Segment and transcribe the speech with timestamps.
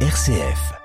[0.00, 0.76] RCF.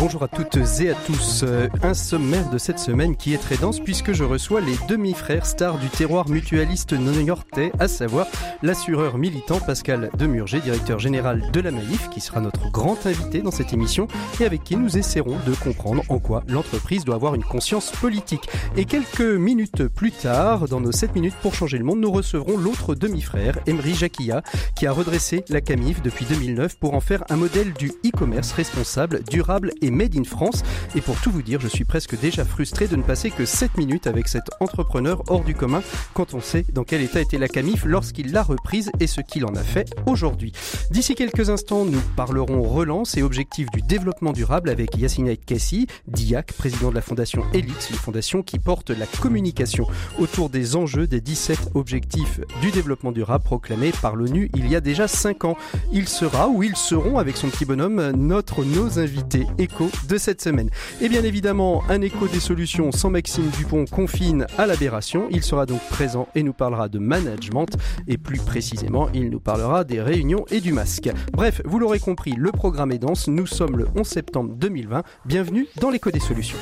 [0.00, 1.42] Bonjour à toutes et à tous.
[1.42, 5.44] Euh, un sommaire de cette semaine qui est très dense puisque je reçois les demi-frères
[5.44, 8.26] stars du terroir mutualiste non-yortais, à savoir
[8.62, 13.50] l'assureur militant Pascal Demurger, directeur général de la Maïf, qui sera notre grand invité dans
[13.50, 14.08] cette émission
[14.40, 18.48] et avec qui nous essaierons de comprendre en quoi l'entreprise doit avoir une conscience politique.
[18.78, 22.56] Et quelques minutes plus tard, dans nos 7 minutes pour changer le monde, nous recevrons
[22.56, 24.42] l'autre demi-frère, Emery Jacquilla,
[24.74, 29.22] qui a redressé la Camif depuis 2009 pour en faire un modèle du e-commerce responsable,
[29.24, 30.62] durable et Made in France.
[30.94, 33.76] Et pour tout vous dire, je suis presque déjà frustré de ne passer que 7
[33.76, 35.82] minutes avec cet entrepreneur hors du commun
[36.14, 39.44] quand on sait dans quel état était la Camif lorsqu'il l'a reprise et ce qu'il
[39.44, 40.52] en a fait aujourd'hui.
[40.90, 46.52] D'ici quelques instants, nous parlerons relance et objectifs du développement durable avec Yassine Kessi, DIAC,
[46.52, 49.86] président de la fondation Elix, une fondation qui porte la communication
[50.18, 54.80] autour des enjeux des 17 objectifs du développement durable proclamés par l'ONU il y a
[54.80, 55.56] déjà 5 ans.
[55.92, 60.42] Il sera ou ils seront avec son petit bonhomme notre nos invités éco de cette
[60.42, 60.70] semaine.
[61.00, 65.28] Et bien évidemment, un écho des solutions sans Maxime Dupont confine à l'aberration.
[65.30, 67.68] Il sera donc présent et nous parlera de management
[68.06, 71.10] et plus précisément, il nous parlera des réunions et du masque.
[71.32, 73.28] Bref, vous l'aurez compris, le programme est dense.
[73.28, 75.02] Nous sommes le 11 septembre 2020.
[75.24, 76.58] Bienvenue dans l'écho des solutions.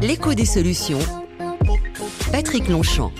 [0.00, 0.98] L'écho des solutions.
[2.32, 3.12] Patrick Longchamp.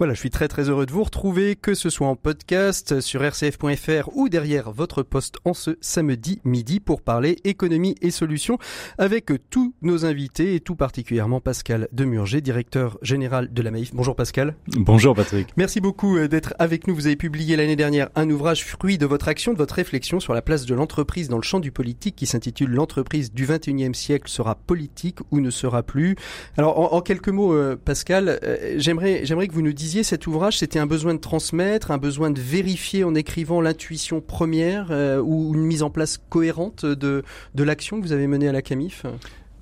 [0.00, 3.20] Voilà, je suis très très heureux de vous retrouver, que ce soit en podcast sur
[3.20, 8.56] rcf.fr ou derrière votre poste en ce samedi midi pour parler économie et solutions
[8.96, 13.90] avec tous nos invités et tout particulièrement Pascal Demurger, directeur général de la Maïf.
[13.92, 14.54] Bonjour Pascal.
[14.68, 15.48] Bonjour Patrick.
[15.58, 16.94] Merci beaucoup euh, d'être avec nous.
[16.94, 20.32] Vous avez publié l'année dernière un ouvrage fruit de votre action, de votre réflexion sur
[20.32, 24.30] la place de l'entreprise dans le champ du politique qui s'intitule L'entreprise du 21e siècle
[24.30, 26.16] sera politique ou ne sera plus.
[26.56, 30.58] Alors en, quelques mots euh, Pascal, euh, j'aimerais j'aimerais que vous nous disiez cet ouvrage,
[30.58, 35.54] c'était un besoin de transmettre, un besoin de vérifier en écrivant l'intuition première euh, ou
[35.54, 37.22] une mise en place cohérente de,
[37.54, 39.04] de l'action que vous avez menée à la CAMIF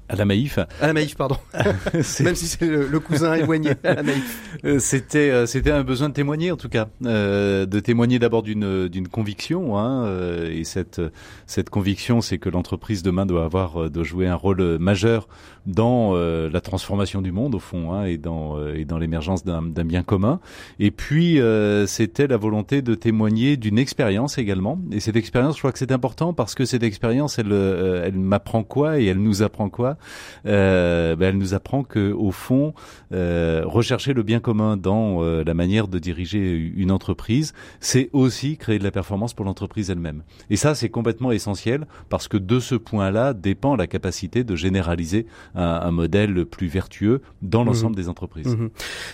[0.09, 0.59] à la Maïf.
[0.81, 1.37] À la Maïf, pardon.
[2.21, 4.59] Même si c'est le, cousin éloigné à la Maïf.
[4.65, 8.43] Euh, c'était euh, c'était un besoin de témoigner en tout cas, euh, de témoigner d'abord
[8.43, 9.79] d'une d'une conviction.
[9.79, 11.01] Hein, euh, et cette
[11.47, 15.29] cette conviction, c'est que l'entreprise demain doit avoir doit jouer un rôle majeur
[15.67, 19.85] dans la transformation du monde au fond, hein, et dans et dans l'émergence d'un d'un
[19.85, 20.41] bien commun.
[20.79, 21.39] Et puis
[21.87, 24.81] c'était la volonté de témoigner d'une expérience également.
[24.91, 28.65] Et cette expérience, je crois que c'est important parce que cette expérience, elle elle m'apprend
[28.65, 29.98] quoi et elle nous apprend quoi
[30.47, 32.75] euh, ben, elle nous apprend que au fond,
[33.13, 38.57] euh, rechercher le bien commun dans euh, la manière de diriger une entreprise, c'est aussi
[38.57, 40.23] créer de la performance pour l'entreprise elle-même.
[40.51, 45.27] Et ça, c'est complètement essentiel parce que de ce point-là dépend la capacité de généraliser
[45.55, 47.67] un, un modèle plus vertueux dans mhm.
[47.67, 48.47] l'ensemble des entreprises.
[48.47, 48.71] Mhm.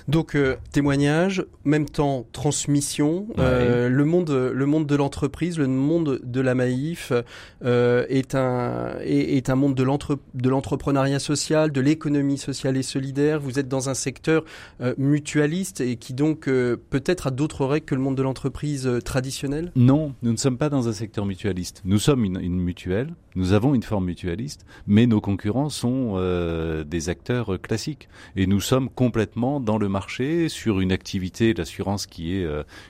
[0.09, 0.37] Donc
[0.73, 3.27] témoignage, même temps transmission.
[3.37, 7.13] le monde, le monde de l'entreprise, le monde de la Maïf
[7.63, 13.39] est un est, est un monde de l'entreprise l'entrepreneuriat social, de l'économie sociale et solidaire.
[13.39, 14.45] Vous êtes dans un secteur
[14.81, 18.87] euh, mutualiste et qui donc euh, peut-être a d'autres règles que le monde de l'entreprise
[18.89, 21.81] euh, traditionnelle Non, nous ne sommes pas dans un secteur mutualiste.
[21.85, 26.15] Nous sommes une mutuelle, nous avons une forme mutualiste, mais nos concurrents sont
[26.87, 28.09] des acteurs classiques.
[28.37, 32.47] Et nous sommes complètement dans le marché sur une activité, l'assurance qui est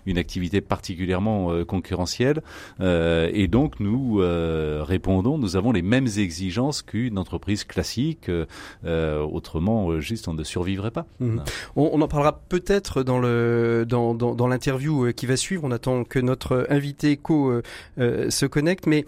[0.07, 2.43] une activité particulièrement concurrentielle.
[2.81, 8.29] et donc nous répondons, nous avons les mêmes exigences qu'une entreprise classique.
[8.29, 8.47] Euh,
[8.85, 11.07] euh, autrement, euh, juste, on ne survivrait pas.
[11.21, 11.43] Mhm.
[11.77, 15.65] On, en parlera peut-être dans le dans, dans, l'interview qui va suivre.
[15.65, 17.61] On attend que notre invité co
[17.97, 18.87] se connecte.
[18.87, 19.05] Mais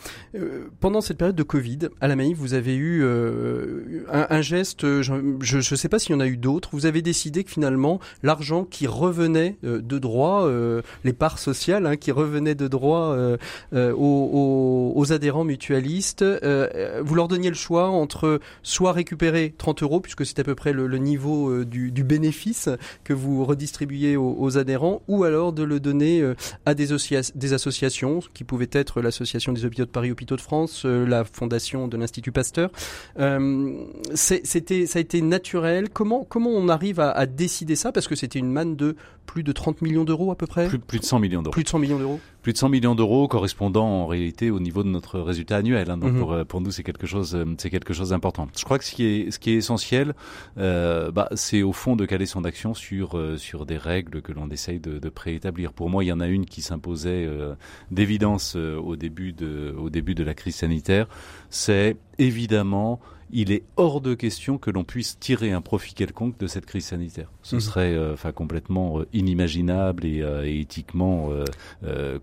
[0.80, 3.04] pendant cette période de Covid, à la Maïf, vous avez eu
[4.10, 5.02] un, geste.
[5.02, 6.70] Je ne sais pas s'il y en a eu d'autres.
[6.72, 10.48] Vous avez décidé que finalement, l'argent qui revenait de droit,
[11.04, 13.16] les parts sociales hein, qui revenaient de droit
[13.72, 20.38] aux, adhérents mutualistes, vous leur donniez le choix entre soit récupérer 30 euros, puisque c'est
[20.38, 22.68] à peu près le, niveau euh, du, bénéfice
[23.04, 26.34] que vous redistribuez aux, adhérents, ou alors de le donner euh,
[26.64, 31.06] à des, associations, qui pouvaient être l'association des hôpitaux de Paris, hôpitaux de France, euh,
[31.18, 32.70] la fondation de l'Institut Pasteur.
[34.14, 35.88] c'était, ça a été naturel.
[35.90, 37.92] Comment, comment on arrive à, à décider ça?
[37.92, 38.96] Parce que c'était une manne de
[39.26, 41.52] plus de 30 millions d'euros à peu près plus, plus de 100 millions d'euros.
[41.52, 44.84] Plus de 100 millions d'euros plus de 100 millions d'euros correspondant en réalité au niveau
[44.84, 45.90] de notre résultat annuel.
[45.90, 45.96] Hein.
[45.96, 46.18] Donc Mhm.
[46.20, 48.46] pour, euh, pour nous c'est quelque chose euh, c'est quelque chose d'important.
[48.56, 50.14] Je crois que ce qui est ce qui est essentiel,
[50.56, 54.30] euh, bah, c'est au fond de caler son action sur euh, sur des règles que
[54.30, 55.72] l'on essaye de, de préétablir.
[55.72, 57.56] Pour moi, il y en a une qui s'imposait euh,
[57.90, 61.08] d'évidence au début de au début de la crise sanitaire.
[61.50, 63.00] C'est évidemment
[63.32, 66.86] il est hors de question que l'on puisse tirer un profit quelconque de cette crise
[66.86, 67.30] sanitaire.
[67.42, 67.60] Ce Mhm.
[67.60, 71.30] serait euh, enfin complètement euh, inimaginable et, euh, et éthiquement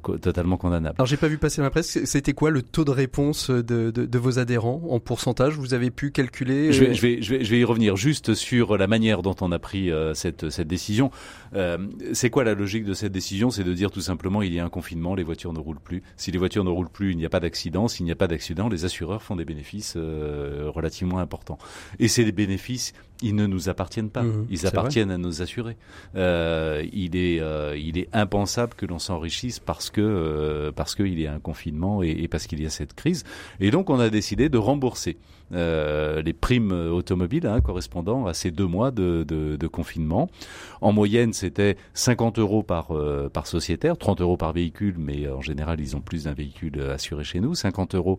[0.01, 0.95] co- totalement condamnable.
[0.97, 4.05] Alors j'ai pas vu passer la presse, c'était quoi le taux de réponse de, de,
[4.05, 5.55] de vos adhérents en pourcentage?
[5.57, 8.33] Vous avez pu calculer Je vais, je, vais, je, vais, je vais y revenir juste
[8.33, 11.11] sur la manière dont on a pris cette, cette décision.
[12.13, 13.49] C'est quoi la logique de cette décision?
[13.49, 16.03] C'est de dire tout simplement il y a un confinement, les voitures ne roulent plus.
[16.17, 17.87] Si les voitures ne roulent plus, il n'y a pas d'accident.
[17.87, 21.57] S'il n'y a pas d'accident, les assureurs font des bénéfices euh, relativement importants.
[21.99, 24.23] Et ces bénéfices, ils ne nous appartiennent pas.
[24.23, 25.77] Mhm, ils appartiennent à nos assurés.
[26.15, 31.19] Euh, il est, euh, il est impensable que l'on s'enrichisse parce que euh, parce qu'il
[31.19, 33.23] y a un confinement et, et parce qu'il y a cette crise.
[33.59, 35.17] Et donc on a décidé de rembourser
[35.51, 40.27] les primes automobiles hein, correspondant à ces deux mois de, de, de confinement.
[40.81, 42.89] En moyenne, c'était 50 euros par,
[43.31, 47.23] par sociétaire, 30 euros par véhicule, mais en général, ils ont plus d'un véhicule assuré
[47.23, 48.17] chez nous, 50 euros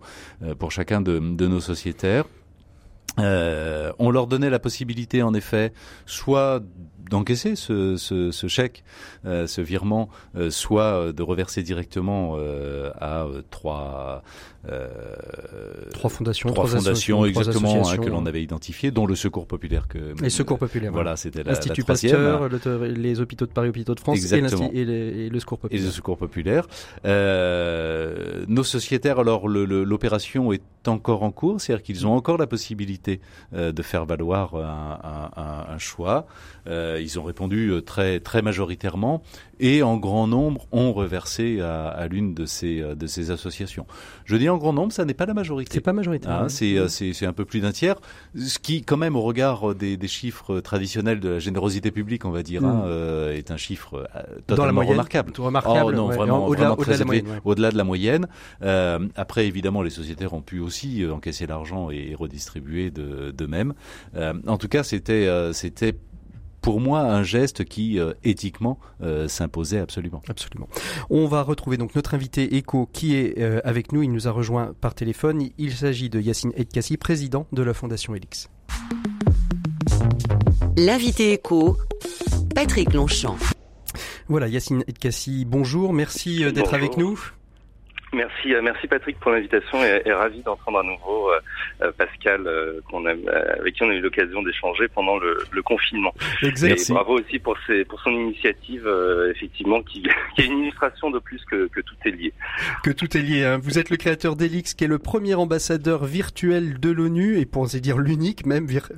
[0.60, 2.26] pour chacun de, de nos sociétaires.
[3.19, 5.72] Euh, on leur donnait la possibilité, en effet,
[6.06, 6.62] soit
[7.10, 8.84] d'encaisser ce, ce, ce chèque,
[9.26, 14.22] euh, ce virement, euh, soit euh, de reverser directement euh, à trois,
[15.92, 19.46] Trois fondations, trois trois fondations trois exactement hein, que l'on avait identifiées, dont le Secours
[19.46, 20.90] populaire que Et Secours Populaire.
[20.90, 21.84] voilà, c'était L'Institut.
[21.84, 24.62] Pasteur, le- les hôpitaux de Paris, hôpitaux de France et, Exactement.
[24.62, 25.84] l'Insti- et, les- et le Secours et Populaire.
[25.84, 26.66] le secours populaire.
[28.48, 33.20] Nos sociétaires, alors l'opération est encore en cours, c'est-à-dire qu'ils ont encore la possibilité
[33.52, 34.98] de faire valoir un,
[35.36, 36.26] un- un- un choix.
[36.66, 39.22] Euh, ils ont répondu euh, très très majoritairement
[39.61, 43.87] et en grand nombre ont reversé à, à l'une de ces euh, de ces associations.
[44.25, 45.70] Je dis en grand nombre, ça n'est pas la majorité.
[45.75, 46.31] C'est pas majoritaire.
[46.32, 46.49] Hein, hein.
[46.49, 47.96] c'est, euh, c'est, c'est un peu plus d'un tiers,
[48.37, 52.31] ce qui, quand même, au regard des, des chiffres traditionnels de la générosité publique, on
[52.31, 52.64] va dire, Mm.
[52.64, 55.32] hein, euh, est un chiffre euh, Dans la totalement moyenne, remarquable.
[55.32, 55.93] tout remarquable.
[55.93, 56.17] Oh non, ouais.
[56.17, 57.26] vraiment, au-delà, de la moyenne.
[57.28, 57.40] ouais.
[57.44, 58.26] au-delà de la moyenne.
[58.62, 63.75] Euh, après, évidemment, les sociétaires ont pu aussi encaisser l'argent et redistribuer de, d'eux-mêmes.
[64.17, 65.94] Euh, en tout cas, c'était, euh, c'était
[66.64, 70.22] pour moi un geste qui, euh, éthiquement, euh, s'imposait absolument.
[70.28, 70.66] Absolument.
[71.11, 74.02] On va retrouver donc notre invité éco qui est euh, avec nous.
[74.02, 75.50] Il nous a rejoint par téléphone.
[75.58, 78.49] Il s'agit de Yacine Edkassi, président de la Fondation Elix.
[80.78, 81.76] L'invité écho,
[82.55, 83.37] Patrick Longchamp.
[84.28, 85.93] Voilà, Yacine Edkassi, bonjour.
[85.93, 87.20] Merci d'être avec nous.
[88.14, 91.38] Merci, euh, merci Patrick pour l'invitation et, et ravi d'entendre à nouveau euh,
[91.82, 96.14] euh, Pascal euh, qu'on avec qui on a eu l'occasion d'échanger pendant le, le confinement.
[96.43, 96.78] Exact.
[96.88, 100.02] Et bravo aussi pour, ses, pour son initiative, euh, effectivement, qui,
[100.34, 102.32] qui est une illustration de plus que, que tout est lié.
[102.82, 103.44] Que tout est lié.
[103.44, 103.58] hein.
[103.61, 107.64] Vous êtes le créateur d'Elix, qui est le premier ambassadeur virtuel de l'ONU, et pour
[107.64, 108.90] ainsi dire l'unique même vir-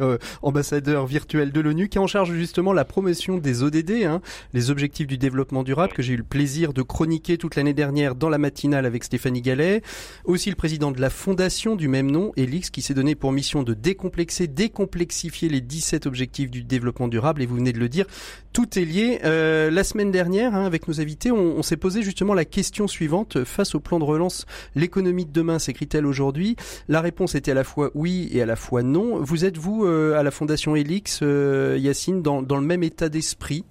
[0.43, 4.21] ambassadeur virtuel de l'ONU, qui est en charge justement la promotion des ODD, hein,
[4.53, 8.15] les objectifs du développement durable, que j'ai eu le plaisir de chroniquer toute l'année dernière
[8.15, 9.83] dans la matinale avec Stéphanie Gallet.
[10.25, 13.63] Aussi le président de la fondation du même nom, Elix, qui s'est donné pour mission
[13.63, 18.07] de décomplexer, décomplexifier les 17 objectifs du développement durable, et vous venez de le dire,
[18.53, 19.21] tout est lié.
[19.25, 23.45] Euh, la semaine dernière, hein, avec nos invités, on, s'est posé justement la question suivante
[23.45, 26.57] face au plan de relance L'économie de demain s'écrit-elle aujourd'hui?
[26.89, 29.21] La réponse était à la fois oui et à la fois non.
[29.21, 33.65] Vous êtes, vous, euh, à la Fondation Elix, euh, Yacine, dans le même état d'esprit?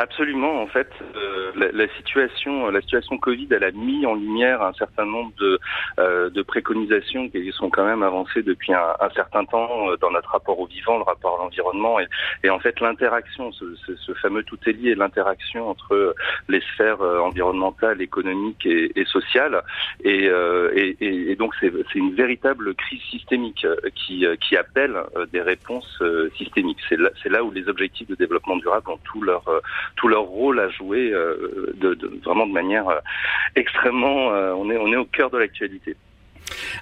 [0.00, 4.62] Absolument, en fait, euh, la, la situation, la situation Covid, elle a mis en lumière
[4.62, 5.60] un certain nombre de,
[5.98, 10.10] euh, de préconisations qui sont quand même avancées depuis un, un certain temps euh, dans
[10.10, 12.06] notre rapport au vivant, le rapport à l'environnement, et,
[12.44, 16.14] et en fait l'interaction, ce, ce, ce fameux tout est lié, l'interaction entre
[16.48, 19.62] les sphères euh, environnementales, économiques et, et sociales,
[20.02, 20.96] et, euh, et,
[21.30, 25.98] et, donc c'est une véritable crise systémique euh, qui, euh, qui appelle euh, des réponses
[26.00, 26.80] euh, systémiques.
[26.88, 29.60] C'est là, là où les objectifs de développement durable ont tout leur euh,
[29.96, 32.98] tout leur rôle à jouer euh, de, vraiment de manière euh,
[33.56, 34.32] extrêmement.
[34.32, 35.96] euh, on est au cœur de l'actualité.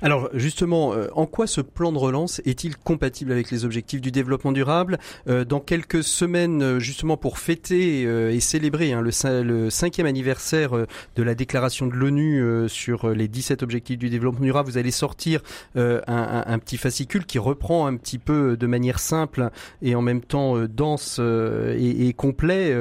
[0.02, 4.10] Alors justement, euh, en quoi ce plan de relance est-il compatible avec les objectifs du
[4.10, 4.98] développement durable?
[5.28, 10.06] Euh, Dans quelques semaines, euh, justement pour fêter et célébrer hein, le, cin- le cinquième
[10.06, 10.72] anniversaire
[11.16, 15.40] de la déclaration de l'ONU sur les 17 objectifs du développement durable, vous allez sortir
[15.76, 19.50] un, petit fascicule qui reprend un petit peu de manière simple
[19.82, 22.74] et en même temps dense et, et complet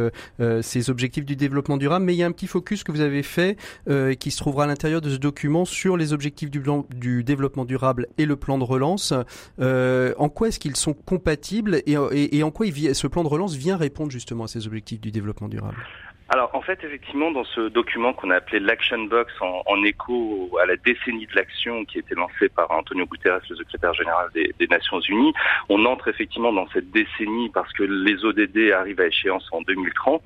[0.62, 2.06] ces objectifs du développement durable.
[2.06, 3.58] Mais il y a un petit focus que vous avez fait
[4.20, 7.66] qui se trouvera à l'intérieur de ce document sur les objectifs du, blanc- du développement
[7.66, 9.14] durable et le plan de relance.
[9.60, 13.78] en quoi est-ce qu'ils sont compatibles et, et, en quoi ce plan de relance vient
[13.78, 15.78] répondre justement à ces objectifs du développement durable?
[16.30, 20.66] Alors en fait, effectivement, dans ce document qu'on a appelé l'Action Box en, écho à
[20.66, 24.68] la décennie de l'action qui a été lancée par Antonio Guterres, le secrétaire général des,
[24.68, 25.34] Nations Unies,
[25.70, 30.22] on entre effectivement dans cette décennie parce que les ODD arrivent à échéance en 2030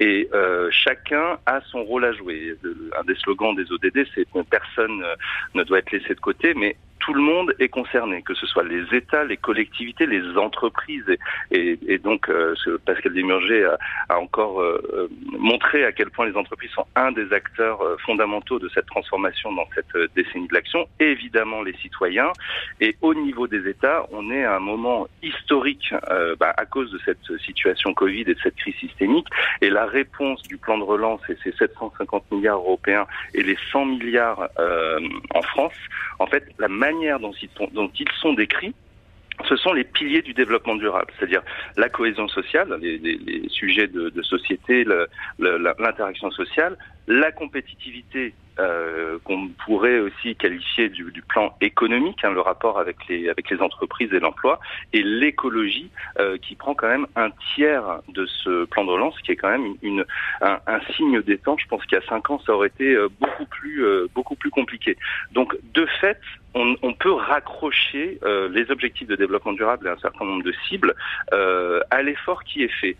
[0.00, 2.56] et euh, chacun a son rôle à jouer.
[2.98, 5.04] Un des slogans des ODD, c'est que personne
[5.52, 8.64] ne doit être laissé de côté, mais tout le monde est concerné, que ce soit
[8.64, 11.04] les États, les collectivités, les entreprises.
[11.50, 12.54] Et, donc, euh,
[12.86, 15.08] Pascal Desmurger a, a encore euh, euh,
[15.38, 19.52] montré à quel point les entreprises sont un des acteurs euh, fondamentaux de cette transformation
[19.52, 20.88] dans cette décennie de l'action.
[20.98, 22.32] Évidemment, les citoyens.
[22.80, 25.92] Et au niveau des États, on est à un moment historique
[26.38, 29.26] bah, à cause de cette situation Covid et de cette crise systémique.
[29.60, 33.86] Et la réponse du plan de relance et ces 750 milliards européens et les 100
[33.86, 34.48] milliards
[35.34, 35.74] en France,
[36.18, 38.74] en fait, la manière dont ils, sont décrits,
[39.48, 41.42] ce sont les piliers du développement durable, c'est-à-dire
[41.76, 44.84] la cohésion sociale, les, sujets de, société,
[45.38, 52.78] l'interaction sociale, la compétitivité euh, qu'on pourrait aussi qualifier du, plan économique, hein, le rapport
[52.78, 54.60] avec les avec les entreprises et l'emploi,
[54.92, 59.32] et l'écologie euh, qui prend quand même un tiers de ce plan de relance, qui
[59.32, 60.04] est quand même une,
[60.42, 61.56] un, signe des temps.
[61.58, 64.50] Je pense qu'il y a cinq ans, ça aurait été euh, beaucoup plus beaucoup plus
[64.50, 64.96] compliqué.
[65.32, 66.20] Donc de fait,
[66.54, 70.94] on, on peut raccrocher les objectifs de développement durable et un certain nombre de cibles
[71.32, 72.96] à l'effort qui est fait.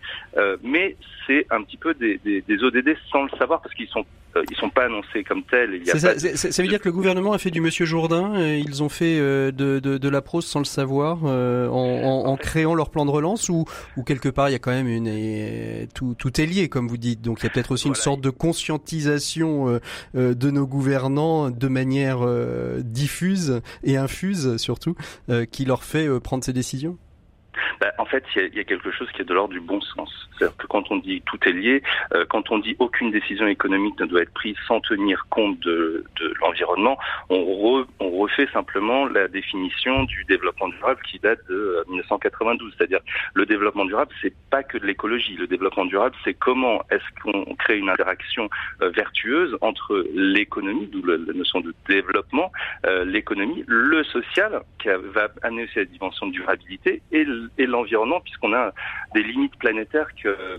[0.63, 0.95] mais
[1.27, 4.05] c'est un petit peu des, des, des ODD sans le savoir parce qu'ils sont
[4.35, 5.75] euh, ils sont pas annoncés comme tels.
[5.75, 8.39] Il y a ça, ça, veut dire que le gouvernement a fait du Monsieur Jourdain.
[8.39, 12.03] Et ils ont fait euh, de, de, de, la prose sans le savoir, euh, en,
[12.03, 13.65] en, en, créant leur plan de relance, ou,
[13.97, 16.87] ou quelque part il y a quand même une et, tout, tout est lié, comme
[16.87, 17.21] vous dites.
[17.21, 19.79] Donc il y a peut-être aussi une sorte de conscientisation
[20.13, 22.25] de nos gouvernants de manière
[22.79, 24.95] diffuse et infuse surtout,
[25.51, 26.97] qui leur fait prendre ces décisions.
[27.79, 30.09] Bah, en fait, il y, a quelque chose qui est de l'ordre du bon sens.
[30.37, 31.83] C'est-à-dire que quand on dit tout est lié,
[32.13, 36.03] euh, quand on dit aucune décision économique ne doit être prise sans tenir compte de,
[36.41, 36.97] l'environnement,
[37.29, 42.67] on, re, on, refait simplement la définition du développement durable qui date de 1992.
[42.67, 42.99] Euh, C'est-à-dire
[43.33, 45.35] le développement durable, c'est pas que de l'écologie.
[45.35, 48.49] Le développement durable, c'est comment est-ce qu'on crée une interaction
[48.81, 52.51] euh, vertueuse entre l'économie, d'où la notion de développement,
[53.05, 57.25] l'économie, le social, qui va amener la dimension de durabilité, et,
[57.57, 58.73] et l'environnement, puisqu'on a
[59.13, 60.07] des limites planétaires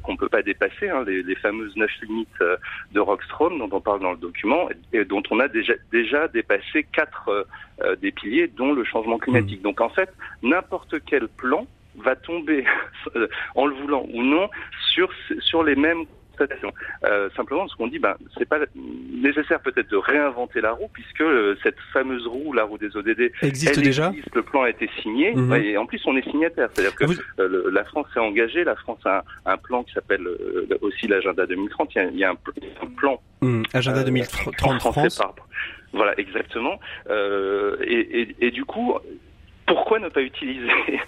[0.03, 2.57] qu'on ne peut pas dépasser, hein, les, les, fameuses neuf limites euh,
[2.93, 6.85] de Rockstrom dont on parle dans le document, et dont on a déjà, déjà dépassé
[6.93, 7.47] quatre
[7.81, 9.61] euh, des piliers, dont le changement climatique.
[9.61, 9.65] Mmh.
[9.65, 10.11] Donc en fait,
[10.43, 11.67] n'importe quel plan
[11.97, 12.65] va tomber,
[13.55, 14.49] en le voulant ou non,
[14.93, 16.05] sur, sur les mêmes
[17.05, 18.59] euh, simplement parce qu'on dit, ben, c'est pas
[19.13, 23.33] nécessaire peut-être de réinventer la roue puisque euh, cette fameuse roue, la roue des ODD,
[23.43, 24.13] existe déjà.
[24.35, 25.55] le plan a été signé mhm.
[25.55, 26.69] et en plus on est signataire.
[26.73, 27.05] C'est-à-dire que
[27.41, 30.27] euh, la France s'est engagée, la France a un, plan qui s'appelle
[30.81, 31.95] aussi l'agenda 2030.
[31.95, 33.21] Il y a, un, plan.
[33.41, 33.65] Mhm.
[33.73, 35.23] agenda 2030 France.
[35.93, 36.79] Voilà, exactement.
[37.09, 38.95] Et, et, et, du coup,
[39.67, 40.69] pourquoi ne pas utiliser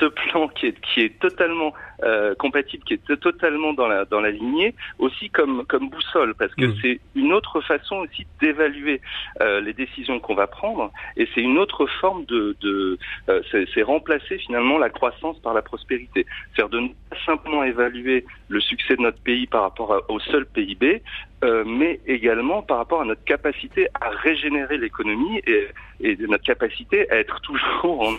[0.00, 1.72] ce plan qui est, qui est totalement
[2.02, 6.54] euh, compatible, qui est totalement dans la, dans la lignée, aussi comme, comme boussole, parce
[6.54, 6.74] que mmh.
[6.82, 9.00] c'est une autre façon aussi d'évaluer
[9.40, 12.56] euh, les décisions qu'on va prendre, et c'est une autre forme de...
[12.60, 12.98] de
[13.28, 13.42] euh,
[13.74, 16.26] c'est remplacer finalement la croissance par la prospérité.
[16.54, 20.46] C'est-à-dire de ne pas simplement évaluer le succès de notre pays par rapport au seul
[20.46, 21.02] PIB,
[21.46, 25.68] euh, mais également par rapport à notre capacité à régénérer l'économie et,
[26.00, 28.14] et notre capacité à être toujours en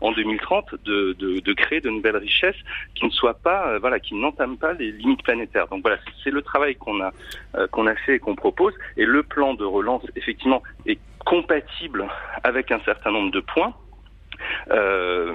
[0.00, 2.56] en 2030 de, de, de, créer de nouvelles richesses
[2.94, 5.68] qui ne soient pas, euh, voilà, qui n'entament pas les limites planétaires.
[5.68, 7.12] Donc voilà, c'est le travail qu'on a
[7.56, 8.72] euh, qu'on a fait et qu'on propose.
[8.96, 12.06] Et le plan de relance, effectivement, est compatible
[12.42, 13.74] avec un certain nombre de points.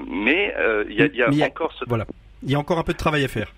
[0.08, 0.54] Mais
[0.88, 1.84] il y a, y a encore ce...
[1.86, 2.06] voilà,
[2.42, 3.52] il y a encore un peu de travail à faire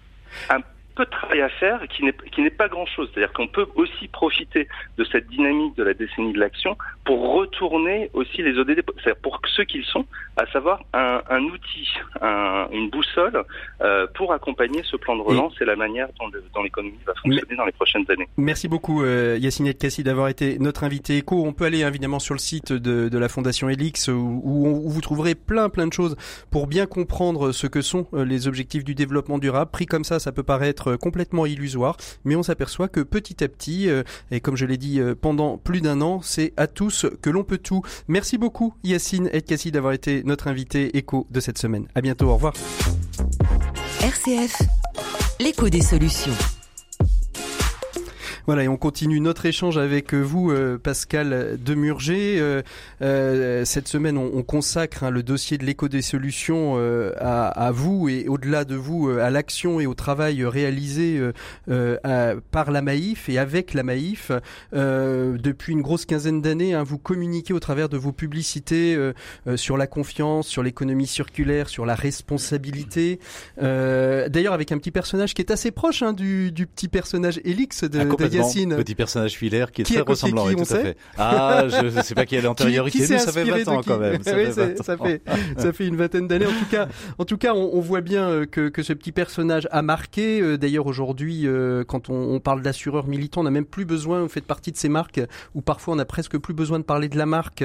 [0.98, 2.02] peu de travail à faire qui
[2.42, 3.08] n'est pas grand chose.
[3.14, 4.66] C'est-à-dire qu'on peut aussi profiter
[4.98, 9.40] de cette dynamique de la décennie de l'action pour retourner aussi les ODD, c'est-à-dire pour
[9.54, 10.04] ceux qu'ils sont,
[10.36, 11.88] à savoir un, un outil,
[12.20, 13.44] un, une boussole
[13.80, 17.64] euh, pour accompagner ce plan de relance et, la manière dont, l'économie va fonctionner dans
[17.64, 18.28] les prochaines années.
[18.36, 21.44] Merci beaucoup euh, Yacine Kassi d'avoir été notre invité éco.
[21.46, 25.00] On peut aller évidemment sur le site de, de la Fondation Elix où, où, vous
[25.00, 26.16] trouverez plein plein de choses
[26.50, 29.70] pour bien comprendre ce que sont euh, les objectifs du développement durable.
[29.70, 33.88] Pris comme ça, ça peut paraître complètement illusoire, mais on s'aperçoit que petit à petit,
[33.88, 37.30] euh, et comme je l'ai dit euh, pendant plus d'un an, c'est à tous que
[37.30, 37.82] l'on peut tout.
[38.08, 41.86] Merci beaucoup Yacine Edkassi d'avoir été notre invité écho de cette semaine.
[41.94, 42.54] À bientôt, au revoir.
[44.02, 44.62] RCF,
[45.40, 46.57] l'écho des solutions.
[48.48, 52.38] Voilà, et on continue notre échange avec vous, euh, Pascal Demurger.
[52.40, 52.62] Euh,
[53.02, 57.72] euh, cette semaine, on, consacre hein, le dossier de l'éco des solutions euh, à, à,
[57.72, 61.20] vous et au-delà de vous, à l'action et au travail réalisé
[61.66, 64.32] par la Maïf et avec la Maïf.
[64.72, 68.96] depuis une grosse quinzaine d'années, hein, vous communiquez au travers de vos publicités
[69.56, 73.20] sur la confiance, sur l'économie circulaire, sur la responsabilité.
[73.60, 77.84] D'ailleurs, avec un petit personnage qui est assez proche hein, du, du, petit personnage Elix
[77.84, 78.37] de, ah,
[78.76, 80.96] Petit personnage filaire qui est très ressemblant, qui, ça fait.
[81.16, 84.22] Ah, je ne sais pas qui a l'antériorité, mais ça fait 20 ans quand même.
[84.22, 85.22] Ça, oui, fait, ça, fait,
[85.56, 86.46] ça fait une vingtaine d'années.
[86.46, 89.12] En tout cas, en tout cas, on, on voit bien euh, que, que, ce petit
[89.12, 90.40] personnage a marqué.
[90.40, 94.22] Euh, d'ailleurs, aujourd'hui, euh, quand on, on parle d'assureur militant, on n'a même plus besoin.
[94.22, 95.20] Vous faites partie de ces marques
[95.54, 97.64] où parfois on a presque plus besoin de parler de la marque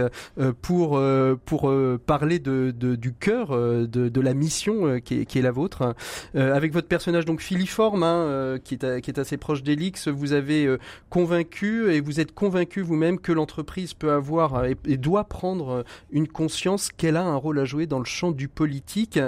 [0.62, 1.01] pour
[1.46, 1.74] pour
[2.06, 5.96] parler de, de, du cœur de, de la mission qui est, qui est la vôtre.
[6.36, 10.62] avec votre personnage donc filiforme, hein, qui est qui est assez proche d'Elix, vous avez
[10.65, 10.77] euh,
[11.10, 15.84] convaincu et vous êtes convaincu vous-même que l'entreprise peut avoir euh, et, doit prendre euh,
[16.12, 19.20] une conscience qu'elle a un rôle à jouer dans le champ du politique.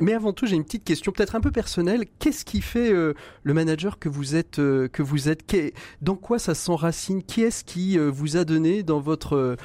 [0.00, 2.04] mais avant tout, j'ai une petite question, peut-être un peu personnelle.
[2.18, 5.44] Qu'est-ce qui fait le manager que vous êtes que vous êtes?
[6.02, 7.22] Dans quoi ça s'enracine?
[7.22, 9.56] Qui est-ce qui vous a donné dans votre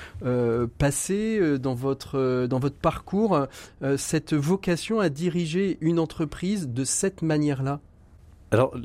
[0.78, 3.48] passé, dans votre dans votre parcours,
[3.98, 7.80] cette vocation à diriger une entreprise de cette manière-là?
[8.52, 8.76] Alors,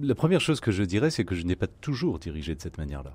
[0.00, 2.78] la première chose que je dirais, c'est que je n'ai pas toujours dirigé de cette
[2.78, 3.14] manière-là.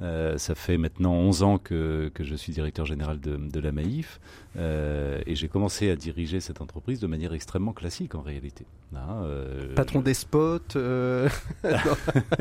[0.00, 3.72] Euh, ça fait maintenant 11 ans que, que je suis directeur général de, de la
[3.72, 4.20] Maïf
[4.56, 8.66] euh, et j'ai commencé à diriger cette entreprise de manière extrêmement classique en réalité.
[8.94, 9.74] Hein, euh...
[9.74, 11.28] Patron des spots euh,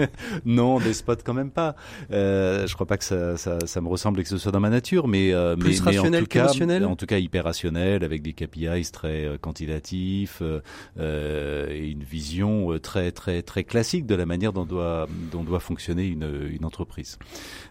[0.45, 1.75] Non, des spots quand même pas.
[2.11, 4.59] Euh, je crois pas que ça, ça, ça, me ressemble et que ce soit dans
[4.59, 8.21] ma nature, mais, Plus mais, rationnel en, tout cas, en tout cas hyper rationnel avec
[8.21, 10.41] des KPIs très quantitatifs
[10.99, 16.07] et une vision très très très classique de la manière dont doit, dont doit fonctionner
[16.07, 17.17] une, une entreprise.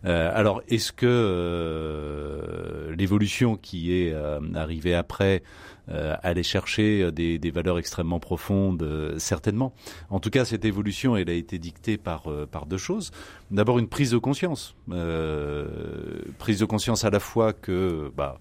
[0.05, 5.43] Euh, alors, est-ce que euh, l'évolution qui est euh, arrivée après
[5.89, 9.73] allait chercher des, des, valeurs extrêmement profondes Certainement.
[10.11, 13.13] En tout cas, cette évolution, elle a été dictée par, par deux choses.
[13.53, 14.75] D'abord, une prise de conscience.
[14.89, 18.11] prise de conscience à la fois que...
[18.17, 18.37] Bah,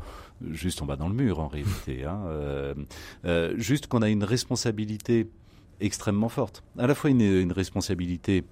[0.52, 2.04] juste on va dans le mur en réalité.
[2.06, 2.24] Hein,
[3.26, 5.30] euh, juste qu'on a une responsabilité
[5.80, 6.64] extrêmement forte.
[6.78, 8.44] À la fois une, une responsabilité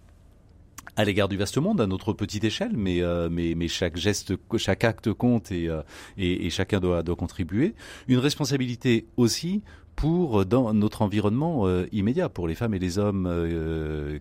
[0.95, 4.33] à l'égard du vaste monde à notre petite échelle, mais euh, mais, mais chaque geste,
[4.57, 5.81] chaque acte compte et, euh,
[6.17, 7.73] et, et, chacun doit, doit contribuer.
[8.07, 9.63] Une responsabilité aussi
[9.95, 13.29] pour dans notre environnement euh, immédiat, pour les femmes et les hommes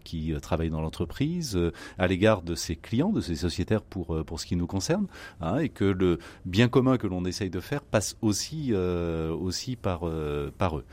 [0.05, 1.59] qui travaillent dans l'entreprise,
[1.99, 5.07] à l'égard de ses clients, de ses sociétaires pour pour ce qui nous concerne,
[5.41, 10.03] hein, et que le bien commun que l'on essaye de faire passe aussi aussi par
[10.59, 10.85] par eux.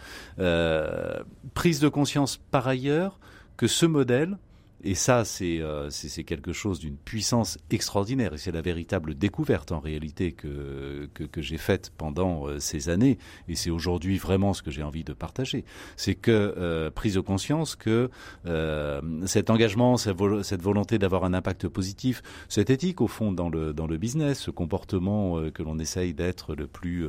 [1.53, 3.19] prise de conscience par ailleurs
[3.57, 4.37] que ce modèle
[4.83, 8.33] et ça, euh, c'est quelque chose d'une puissance extraordinaire.
[8.33, 12.89] Et c'est la véritable découverte en réalité que, que, que j'ai faite pendant euh, ces
[12.89, 13.17] années.
[13.47, 15.65] Et c'est aujourd'hui vraiment ce que j'ai envie de partager.
[15.97, 18.09] C'est que euh, prise de conscience que
[18.45, 23.73] euh, cet engagement, cette volonté d'avoir un impact positif, cette éthique au fond dans le,
[23.73, 27.07] dans le business, ce comportement que l'on essaye d'être le plus,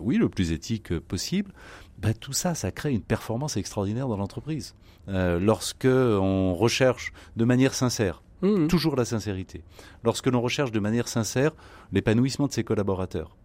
[0.00, 1.52] oui, le plus éthique possible,
[1.98, 4.74] ben, tout ça, ça crée une performance extraordinaire dans l'entreprise.
[5.08, 8.68] Euh, lorsque on recherche de manière sincère, mmh.
[8.68, 9.64] toujours la sincérité,
[10.04, 11.52] lorsque l'on recherche de manière sincère
[11.92, 13.36] l'épanouissement de ses collaborateurs,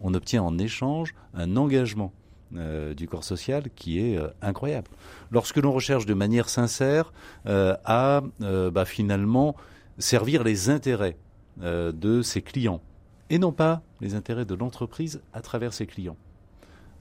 [0.00, 2.12] on obtient en échange un engagement
[2.56, 4.88] euh, du corps social qui est euh, incroyable.
[5.30, 7.12] Lorsque l'on recherche de manière sincère
[7.44, 9.54] euh, à bah, finalement
[9.98, 11.18] servir les intérêts
[11.60, 12.80] de ses clients
[13.28, 16.16] et non pas les intérêts de l'entreprise à travers ses clients.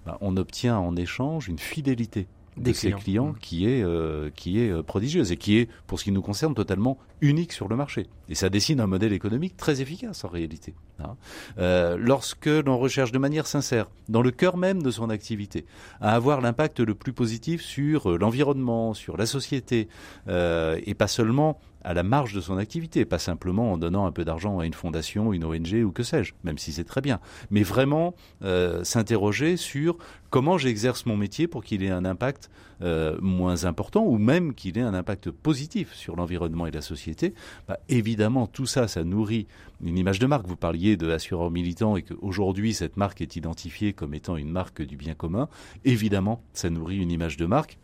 [0.06, 3.40] Bah, on obtient en échange une fidélité de ses clients, mmh.
[3.40, 6.54] qui est euh, qui est euh, prodigieuse et qui est pour ce qui nous concerne
[6.54, 10.76] totalement unique sur le marché et ça dessine un modèle économique très efficace en réalité
[11.00, 11.16] hein.
[11.58, 15.66] euh, lorsque l'on recherche de manière sincère dans le cœur même de son activité
[16.00, 19.88] à avoir l'impact le plus positif sur l'environnement sur la société
[20.28, 24.26] et pas seulement à la marge de son activité, pas simplement en donnant un peu
[24.26, 27.64] d'argent à une fondation, une ONG ou que sais-je, même si c'est très bien, mais
[27.64, 29.98] vraiment euh, s'interroger sur
[30.30, 32.50] comment j'exerce mon métier pour qu'il ait un impact
[32.82, 37.34] euh, moins important ou même qu'il ait un impact positif sur l'environnement et la société.
[37.70, 39.48] Bah, évidemment, tout ça, ça nourrit
[39.82, 40.46] une image de marque.
[40.46, 44.82] Vous parliez de assureur militant et qu'aujourd'hui, cette marque est identifiée comme étant une marque
[44.82, 45.48] du bien commun.
[45.86, 47.78] Évidemment, ça nourrit une image de marque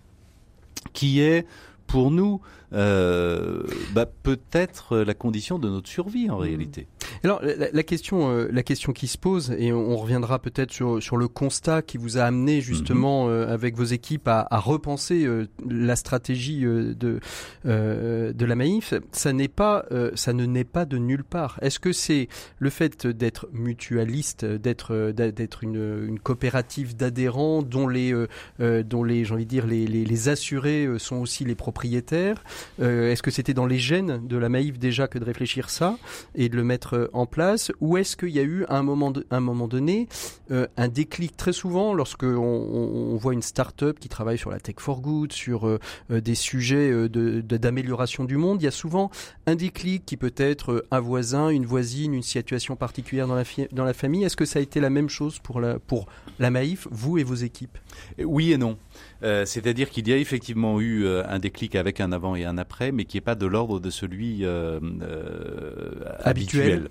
[0.92, 1.48] qui est
[1.88, 2.42] pour nous,
[2.74, 3.62] euh,
[3.94, 6.88] bah, peut-être la condition de notre survie en réalité.
[7.24, 11.16] Alors la, question, euh, la question qui se pose, et on, reviendra peut-être sur, sur
[11.18, 13.30] le constat qui vous a amené justement mmh.
[13.30, 15.28] euh, avec vos équipes à, à repenser
[15.70, 17.20] la stratégie de
[17.64, 18.94] de la Maïf.
[19.12, 21.60] Ça n'est pas, ça ne naît pas de nulle part.
[21.62, 28.14] Est-ce que c'est le fait d'être mutualiste, d'être d'être une, une coopérative d'adhérents dont les
[28.60, 31.73] dont les j'ai envie de dire les, les, les assurés sont aussi les propriétaires
[32.80, 35.98] euh, est-ce que c'était dans les gènes de la Maïf déjà que de réfléchir ça
[36.36, 38.84] et de le mettre euh, en place Ou est-ce qu'il y a eu à un
[38.84, 40.08] moment, un moment donné
[40.52, 44.76] euh, un déclic très souvent lorsque on, voit une start-up qui travaille sur la tech
[44.80, 49.12] for good, sur des sujets d'amélioration du monde, il y a souvent
[49.46, 53.86] un déclic qui peut être un voisin, une voisine, une situation particulière dans la, dans
[53.86, 54.24] la famille.
[54.24, 56.08] Est-ce que ça a été la même chose pour la, pour
[56.40, 57.78] la Maïf, vous et vos équipes?
[58.20, 58.78] Oui et non.
[59.46, 63.06] C'est-à-dire qu'il y a effectivement eu un déclic avec un avant et un après, mais
[63.06, 66.90] qui n'est pas de l'ordre de celui euh, euh, habituel.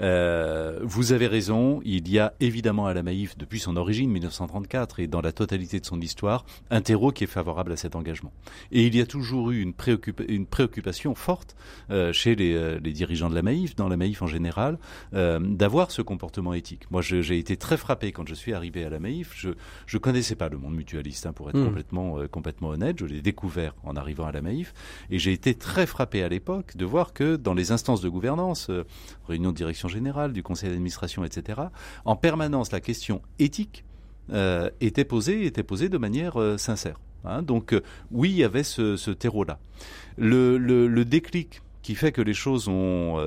[0.00, 5.00] Euh, vous avez raison, il y a évidemment à la Maïf, depuis son origine, 1934,
[5.00, 8.32] et dans la totalité de son histoire, un terreau qui est favorable à cet engagement.
[8.70, 9.74] Et il y a toujours eu une,
[10.28, 11.56] une préoccupation forte
[11.90, 14.78] euh, chez les, euh, les, dirigeants de la Maïf, dans la Maïf en général,
[15.14, 16.90] euh, d'avoir ce comportement éthique.
[16.90, 19.34] Moi, j'ai été très frappé quand je suis arrivé à la Maïf.
[19.36, 19.48] Je
[19.96, 21.66] ne connaissais pas le monde mutualiste, hein, pour être hmm.
[21.66, 22.98] complètement, euh, complètement honnête.
[22.98, 24.74] Je l'ai découvert en arrivant à la Maïf.
[25.10, 28.70] Et j'ai été très frappé à l'époque de voir que dans les instances de gouvernance,
[29.26, 31.60] réunion de direction générale, du conseil d'administration, etc.,
[32.04, 33.84] en permanence, la question éthique
[34.32, 36.98] euh, était posée, était posée de manière euh, sincère.
[37.24, 37.42] Hein.
[37.42, 39.58] Donc euh, oui, il y avait ce, terreau-là.
[40.16, 43.18] Le, déclic qui fait que les choses ont,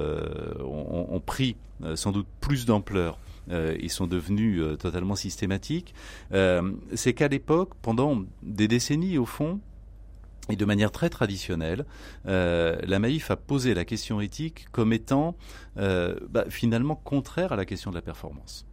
[1.25, 1.55] pris
[1.95, 3.19] sans doute plus d'ampleur
[3.49, 5.93] ils sont devenus totalement systématiques,
[6.93, 9.59] c'est qu'à l'époque, pendant des décennies au fond,
[10.49, 11.85] et de manière très traditionnelle,
[12.27, 15.35] euh, la Maïf a posé la question éthique comme étant
[15.77, 18.65] euh, bah, finalement contraire à la question de la performance.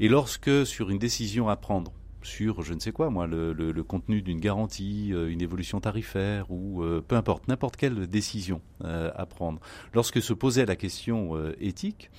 [0.00, 4.22] Et lorsque, sur une décision à prendre, sur je ne sais quoi, moi, le, contenu
[4.22, 9.60] d'une garantie, euh, une évolution tarifaire ou peu importe, n'importe quelle décision à prendre,
[9.92, 12.10] lorsque se posait la question éthique,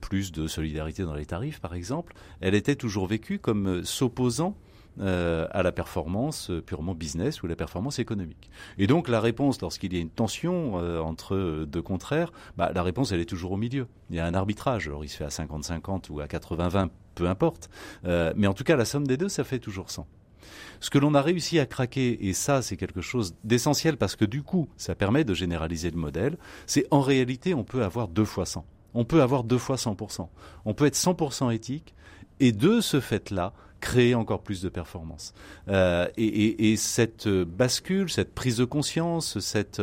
[0.00, 4.56] plus de solidarité dans les tarifs par exemple, elle était toujours vécue comme s'opposant
[5.00, 8.50] euh, à la performance euh, purement business ou la performance économique.
[8.76, 12.82] Et donc la réponse, lorsqu'il y a une tension euh, entre deux contraires, bah, la
[12.82, 13.86] réponse elle est toujours au milieu.
[14.10, 14.88] Il y a un arbitrage.
[14.88, 17.70] Alors il se fait à 50-50 ou à 80-20, peu importe.
[18.04, 20.06] mais en tout cas, la somme des deux, ça fait toujours 100.
[20.80, 24.24] Ce que l'on a réussi à craquer, et ça c'est quelque chose d'essentiel parce que
[24.24, 26.36] du coup ça permet de généraliser le modèle,
[26.66, 28.64] c'est en réalité on peut avoir deux fois 100.
[28.92, 30.28] On peut avoir deux fois 100%.
[30.64, 31.94] On peut être 100% éthique
[32.40, 35.32] et de ce fait-là, créer encore plus de performance.
[35.68, 39.80] Euh, et, et, et, cette bascule, cette prise de conscience, cette,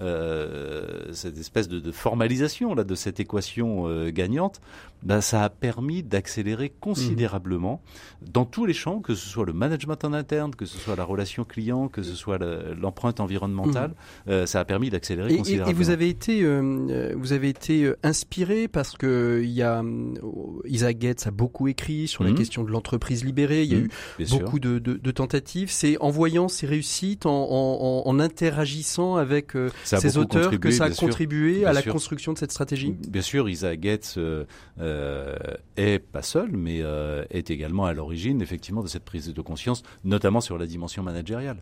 [0.00, 4.60] euh, cette espèce de, formalisation là de cette équation euh, gagnante,
[5.02, 7.80] ben, ça a permis d'accélérer considérablement
[8.22, 11.04] dans tous les champs, que ce soit le management en interne, que ce soit la
[11.04, 14.30] relation client, que ce soit l'empreinte environnementale, mmh.
[14.30, 15.70] euh, ça a permis d'accélérer considérablement.
[15.70, 19.82] Et, vous avez été, euh, vous avez été euh, inspiré parce que il y a
[20.64, 22.34] Isaac Getz a beaucoup écrit sur la mmh.
[22.34, 23.62] question de l'entreprise libérée.
[23.62, 25.70] Il y a mmh, eu beaucoup de, de, de, tentatives.
[25.70, 29.52] C'est en voyant ces réussites, en, en, en interagissant avec
[29.84, 32.96] ces auteurs que ça a contribué à la construction de cette stratégie.
[33.08, 34.44] Bien sûr, Isaac Getz euh,
[35.76, 39.82] est pas seul, mais euh, est également à l'origine effectivement de cette prise de conscience,
[40.04, 41.58] notamment sur la dimension managériale.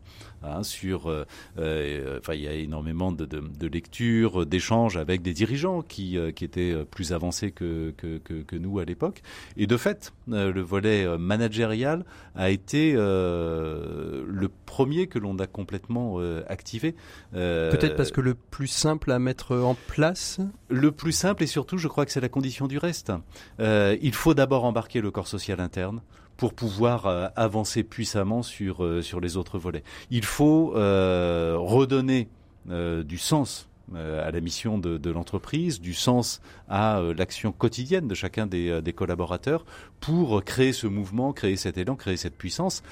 [0.46, 5.32] Hein, sur, euh, enfin, il y a énormément de, de, de lectures, d'échanges avec des
[5.32, 9.22] dirigeants qui, qui étaient plus avancés que, que, que, que nous à l'époque.
[9.56, 12.04] Et de fait, le volet managérial
[12.34, 16.94] a été le premier que l'on a complètement activé.
[17.32, 20.38] Peut-être parce que le plus simple à mettre en place.
[20.68, 23.12] Le plus simple et surtout, je crois que c'est la condition du reste.
[23.60, 26.00] Euh, il faut d'abord embarquer le corps social interne
[26.36, 29.82] pour pouvoir euh, avancer puissamment sur, euh, sur les autres volets.
[30.10, 32.28] Il faut redonner
[32.68, 38.46] du sens à la mission de, de l'entreprise, du sens à l'action quotidienne de chacun
[38.46, 39.64] des, des, collaborateurs
[40.00, 42.82] pour créer ce mouvement, créer cet élan, créer cette puissance.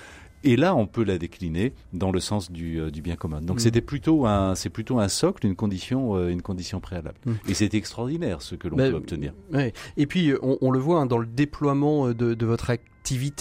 [0.44, 3.40] Et là, on peut la décliner dans le sens du, euh, du bien commun.
[3.40, 3.60] Donc, mm.
[3.60, 7.18] c'était plutôt un, c'est plutôt un socle, une condition, euh, une condition préalable.
[7.24, 7.32] Mm.
[7.48, 9.32] Et c'est extraordinaire ce que l'on peut obtenir.
[9.52, 9.72] Ouais.
[9.96, 12.93] Et puis, on, on le voit hein, dans le déploiement de, de votre activité.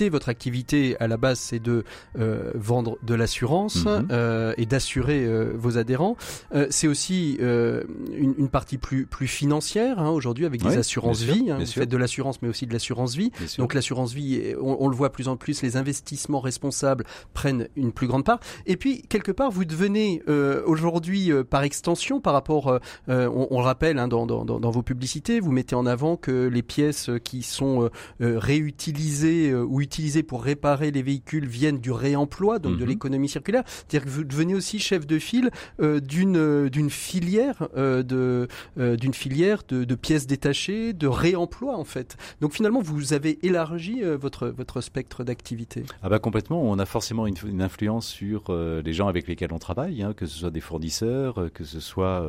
[0.10, 1.84] Votre activité à la base, c'est de
[2.16, 4.54] vendre de l'assurance mhm.
[4.58, 6.18] et d'assurer vos adhérents.
[6.70, 11.50] c'est aussi une, une, partie plus plus financière hein, aujourd'hui avec des assurances vie.
[11.50, 13.32] Hein, vous faites de l'assurance, mais aussi de l'assurance vie.
[13.58, 17.92] Donc l'assurance vie, on, on, le voit plus en plus, les investissements responsables prennent une
[17.92, 18.40] plus grande part.
[18.66, 20.22] Et puis quelque part, vous devenez
[20.66, 25.40] aujourd'hui par extension par rapport, on, on, le rappelle hein, dans, dans, dans, vos publicités,
[25.40, 31.02] vous mettez en avant que les pièces qui sont réutilisées ou utilisées pour réparer les
[31.02, 32.90] véhicules viennent du réemploi, donc de mhm.
[32.90, 33.64] l'économie circulaire.
[33.66, 39.84] C'est-à-dire que vous devenez aussi chef de file d'une d'une filière de d'une filière de,
[39.84, 42.18] de, pièces détachées, de réemploi en fait.
[42.42, 45.84] Donc finalement, vous avez élargi votre votre spectre d'activité.
[46.02, 46.62] Ah bah complètement.
[46.64, 50.26] On a forcément une, une influence sur les gens avec lesquels on travaille, hein, que
[50.26, 52.24] ce soit des fournisseurs, que ce soit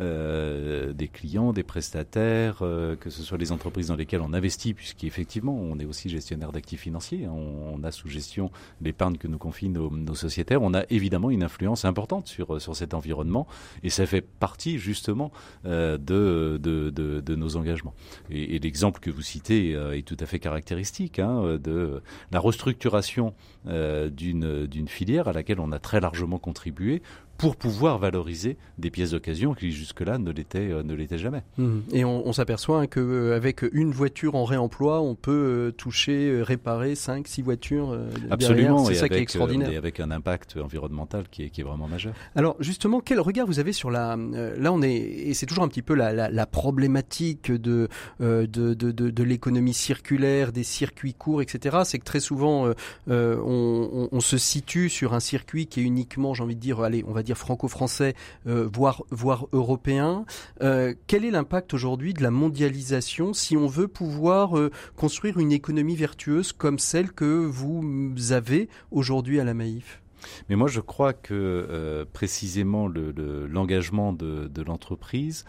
[0.00, 4.74] euh, des clients, des prestataires, euh, que ce soit les entreprises dans lesquelles on investit,
[4.74, 7.24] puisqu'effectivement, on est aussi gestionnaire d'actifs financiers.
[7.24, 7.32] Hein.
[7.32, 10.62] On, a sous gestion l'épargne que nous confient nos, sociétaires.
[10.62, 13.46] On a évidemment une influence importante sur, sur cet environnement
[13.82, 15.32] et ça fait partie justement
[15.64, 17.94] euh, de, nos engagements.
[18.30, 22.40] Et, et l'exemple que vous citez euh, est tout à fait caractéristique hein, de la
[22.40, 23.34] restructuration
[23.66, 27.02] euh, d'une filière à laquelle on a très largement contribué
[27.40, 31.42] pour pouvoir valoriser des pièces d'occasion qui jusque-là ne l'étaient euh, ne l'étaient jamais.
[31.56, 31.78] Mmh.
[31.92, 36.42] Et on, on s'aperçoit que euh, avec une voiture en réemploi, on peut euh, toucher,
[36.42, 37.98] réparer 5 6 voitures
[38.30, 41.62] Absolument, c'est ça avec, qui est extraordinaire et avec un impact environnemental qui est, qui
[41.62, 42.12] est vraiment majeur.
[42.36, 45.68] Alors justement, quel regard vous avez sur la là on est et c'est toujours un
[45.68, 47.88] petit peu la, la, la problématique de,
[48.20, 51.78] de, de, de, de l'économie circulaire, des circuits courts, etc.
[51.84, 52.74] C'est que très souvent on,
[53.08, 57.02] on, on, se situe sur un circuit qui est uniquement, j'ai envie de dire, allez,
[57.08, 58.14] on va dire franco-français,
[58.46, 60.24] euh, voire, voire européen.
[60.62, 65.52] Euh, quel est l'impact aujourd'hui de la mondialisation si on veut pouvoir euh, construire une
[65.52, 70.02] économie vertueuse comme celle que vous avez aujourd'hui à la Maïf
[70.50, 75.46] mais moi, je crois que précisément l'engagement le, de, de l'entreprise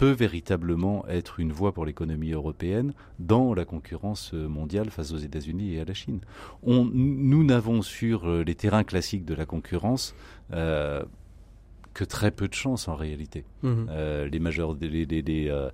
[0.00, 5.74] peut véritablement être une voie pour l'économie européenne dans la concurrence mondiale face aux États-Unis
[5.74, 6.20] et à la Chine.
[6.64, 10.14] Nous n'avons sur les terrains classiques de la concurrence
[10.54, 11.04] euh,
[12.00, 13.44] que très peu de chance en réalité.
[13.62, 13.88] Mhm.
[13.90, 15.68] Euh, les majeurs, les, les, les, euh,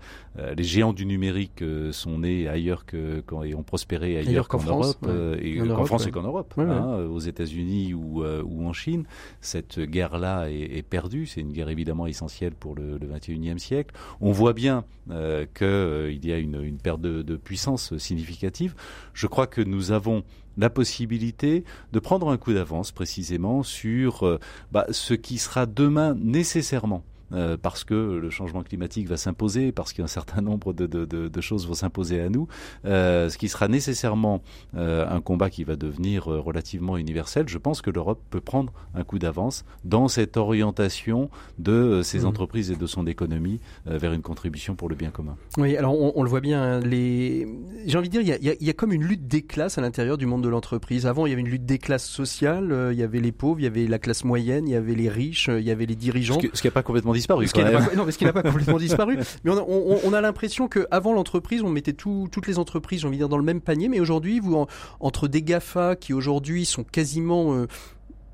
[0.56, 5.06] les, géants du numérique euh, sont nés ailleurs que et ont prospéré ailleurs, qu'en Europe,
[5.40, 6.08] et qu'en France ouais.
[6.08, 9.04] et qu'en Europe, ouais, hein, aux États-Unis ou, ou en Chine.
[9.40, 11.26] Cette guerre-là est, est, perdue.
[11.26, 13.94] C'est une guerre évidemment essentielle pour le, le 21e siècle.
[14.20, 18.74] On voit bien qu'il y a une, une perte de, de puissance significative.
[19.14, 20.24] Je crois que nous avons
[20.56, 24.38] la possibilité de prendre un coup d'avance précisément sur euh,
[24.72, 29.92] bah, ce qui sera demain nécessairement euh, parce que le changement climatique va s'imposer, parce
[29.92, 32.46] qu'un certain nombre de, de, de, de, choses vont s'imposer à nous,
[32.84, 34.42] euh, ce qui sera nécessairement
[34.76, 37.48] euh, un combat qui va devenir relativement universel.
[37.48, 42.26] Je pense que l'Europe peut prendre un coup d'avance dans cette orientation de ses mmh.
[42.26, 45.36] entreprises et de son économie vers une contribution pour le bien commun.
[45.58, 46.62] Oui, alors on, on le voit bien.
[46.62, 47.46] Hein, les...
[47.86, 49.80] J'ai envie de dire, il y, a, il, y comme une lutte des classes à
[49.80, 51.06] l'intérieur du monde de l'entreprise.
[51.06, 52.90] Avant, il y avait une lutte des classes sociales.
[52.92, 55.08] il y avait les pauvres, il y avait la classe moyenne, il y avait les
[55.08, 56.38] riches, il y avait les dirigeants.
[56.52, 57.46] Ce qui n'a pas complètement disparu.
[57.56, 57.72] Même.
[57.72, 59.18] Pas, non, parce qu'il n'a pas complètement disparu.
[59.44, 63.00] Mais on a, on, on a l'impression qu'avant l'entreprise, on mettait tout, toutes les entreprises,
[63.00, 63.88] j'ai envie de dire, dans le même panier.
[63.88, 64.66] Mais aujourd'hui, vous, en,
[65.00, 67.66] entre des GAFA qui aujourd'hui sont quasiment euh,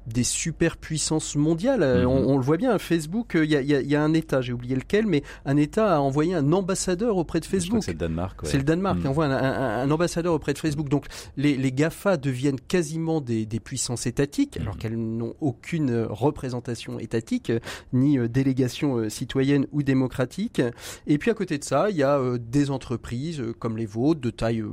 [0.06, 1.80] des superpuissances mondiales.
[1.80, 2.06] Mm -hmm.
[2.06, 4.74] on, on, le voit bien, Facebook, il y, y, y, a un État, j'ai oublié
[4.76, 7.82] lequel, mais un État a envoyé un ambassadeur auprès de Facebook.
[7.84, 8.42] C'est le Danemark.
[8.42, 8.48] Ouais.
[8.48, 10.88] C'est le Danemark mm qui envoie un, un, un, ambassadeur auprès de Facebook.
[10.88, 15.90] Donc les, les GAFA deviennent quasiment des, des puissances étatiques, mm alors qu'elles n'ont aucune
[16.08, 17.52] représentation étatique,
[17.92, 20.60] ni euh, délégation euh, citoyenne ou démocratique.
[21.06, 23.86] Et puis à côté de ça, il y a euh, des entreprises euh, comme les
[23.86, 24.70] vôtres, de taille euh,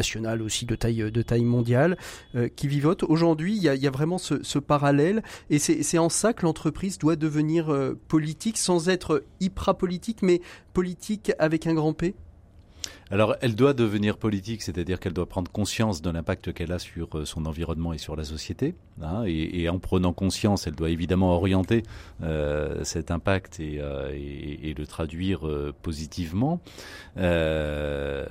[0.00, 1.96] nationale aussi, de taille, de taille mondiale,
[2.34, 3.04] euh, qui vivotent.
[3.04, 5.22] Aujourd'hui, il y a, y a vraiment ce, ce parallèle.
[5.50, 10.40] Et c'est en ça que l'entreprise doit devenir euh, politique sans être hyper politique, mais
[10.72, 12.14] politique avec un grand P
[13.12, 17.18] alors, elle doit devenir politique, c'est-à-dire qu'elle doit prendre conscience de l'impact qu'elle a sur
[17.18, 18.76] euh, son environnement et sur la société.
[19.02, 21.82] Hein, et, en prenant conscience, elle doit évidemment orienter
[22.22, 25.40] euh, cet impact et, le traduire
[25.82, 26.60] positivement.
[27.16, 28.28] En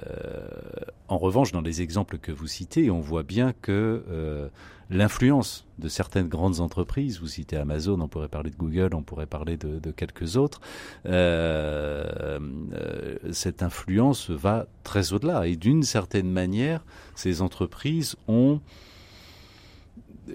[1.18, 4.50] revanche, dans les exemples que vous citez, on voit bien que
[4.90, 9.28] l'influence de certaines grandes entreprises, vous citez Amazon, on pourrait parler de Google, on pourrait
[9.28, 10.62] parler de, quelques autres,
[11.06, 12.40] euh,
[12.74, 15.48] euh, cette influence va très au-delà.
[15.48, 16.84] Et d'une certaine manière,
[17.16, 18.60] ces entreprises ont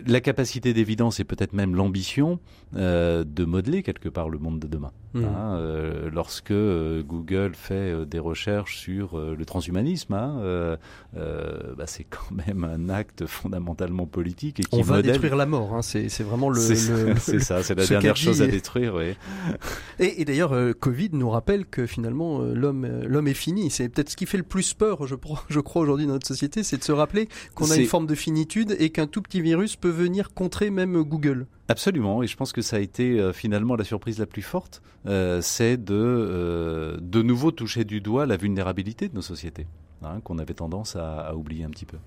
[0.07, 2.39] la capacité d'évidence et peut-être même l'ambition
[2.77, 4.93] euh, de modeler quelque part le monde de demain.
[5.15, 5.25] Mmh.
[5.25, 10.77] Hein, euh, lorsque euh, Google fait des recherches sur le transhumanisme, hein,
[11.15, 15.13] bah, c'est quand même un acte fondamentalement politique et qui on va modèle...
[15.13, 15.75] détruire la mort.
[15.75, 16.61] Hein, c'est vraiment le.
[16.61, 18.95] C'est ça, c'est la dernière chose à détruire.
[18.95, 19.15] Oui.
[19.99, 23.71] Et, d'ailleurs, Covid nous rappelle que finalement l'homme l'homme est fini.
[23.71, 25.15] C'est peut-être ce qui fait le plus peur, je,
[25.49, 28.15] je crois aujourd'hui dans notre société, c'est de se rappeler qu'on a une forme de
[28.15, 31.47] finitude et qu'un tout petit virus peut venir contrer même Google.
[31.69, 34.81] Absolument, et je pense que ça a été euh, finalement la surprise la plus forte,
[35.05, 39.67] euh, c'est de euh, de nouveau toucher du doigt la vulnérabilité de nos sociétés.
[40.03, 41.99] Hein, qu'on avait tendance à, oublier un petit peu.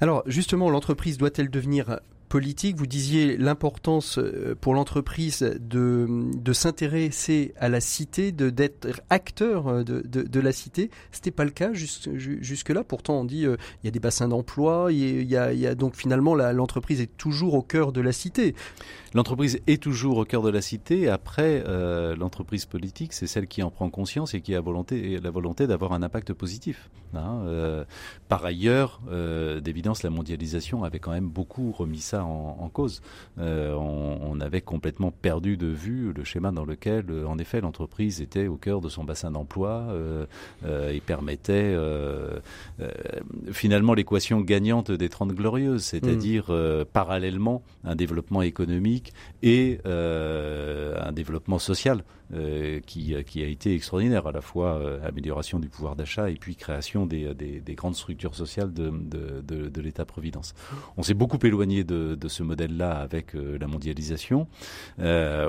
[0.00, 4.18] Alors justement, l'entreprise doit-elle devenir politique Vous disiez l'importance
[4.60, 10.90] pour l'entreprise de, de s'intéresser à la cité, de d'être acteur de, de, la cité.
[11.12, 12.84] C'était pas le cas jusque là.
[12.84, 17.16] Pourtant, on dit il y a des bassins d'emploi, y a donc finalement l'entreprise est
[17.16, 18.54] toujours au cœur de la cité.
[19.16, 21.08] L'entreprise est toujours au cœur de la cité.
[21.08, 25.30] Après, euh, l'entreprise politique, c'est celle qui en prend conscience et qui a volonté, la
[25.30, 26.90] volonté d'avoir un impact positif.
[27.14, 27.40] Hein.
[27.46, 27.84] Euh,
[28.28, 33.00] par ailleurs, euh, d'évidence, la mondialisation avait quand même beaucoup remis ça en, cause.
[33.38, 38.56] On, avait complètement perdu de vue le schéma dans lequel, en effet, l'entreprise était au
[38.56, 39.86] cœur de son bassin d'emploi
[40.68, 41.74] et permettait
[43.50, 46.84] finalement l'équation gagnante des Trente Glorieuses, c'est-à-dire mmh.
[46.92, 49.05] parallèlement un développement économique
[49.42, 55.06] et euh, un développement social euh, qui, qui, a été extraordinaire, à la fois euh,
[55.06, 60.54] amélioration du pouvoir d'achat et puis création des, des, grandes structures sociales de, l'État-providence.
[60.96, 64.48] On s'est beaucoup éloigné de, ce modèle-là avec la mondialisation.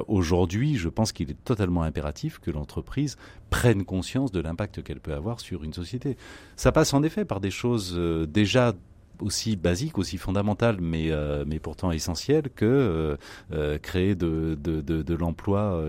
[0.07, 3.17] Aujourd'hui, je pense qu'il est totalement impératif que l'entreprise
[3.49, 6.17] prenne conscience de l'impact qu'elle peut avoir sur une société.
[6.55, 7.97] Ça passe en effet par des choses
[8.29, 8.73] déjà
[9.21, 13.17] aussi basique, aussi fondamentale, mais, euh, mais pourtant essentielle que euh,
[13.51, 15.83] euh, créer de, de, de, de l'emploi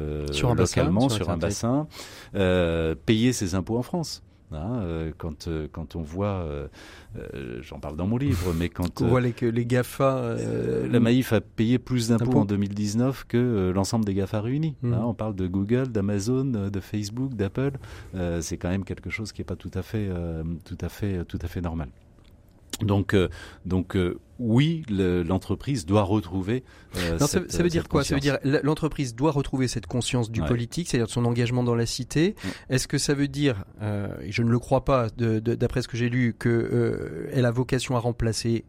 [0.56, 1.86] localement sur un bassin,
[3.06, 4.22] payer ses impôts en France.
[4.50, 6.46] Hein, quand, quand on voit,
[7.60, 10.36] j'en parle dans mon livre, mais quand on voit les, les GAFA,
[10.90, 14.74] la Maïf a payé plus d'impôts en 2019 que l'ensemble des GAFA réunis.
[14.80, 14.92] Mmh.
[14.94, 17.72] Hein, on parle de Google, d'Amazon, de Facebook, d'Apple.
[18.40, 20.08] c'est quand même quelque chose qui n'est pas tout à fait,
[20.64, 21.88] tout à fait, tout à fait normal.
[22.80, 23.28] Donc, euh,
[23.64, 26.62] donc euh, oui, l'entreprise doit retrouver.
[26.96, 28.04] Euh, ça, veut dire quoi?
[28.04, 31.86] Ça veut dire l'entreprise doit retrouver cette conscience du politique, c'est-à-dire son engagement dans la
[31.86, 32.36] cité.
[32.70, 33.64] Est-ce que ça veut dire,
[34.22, 37.96] et je ne le crois pas, d'après ce que j'ai lu, que elle a vocation
[37.96, 38.64] à remplacer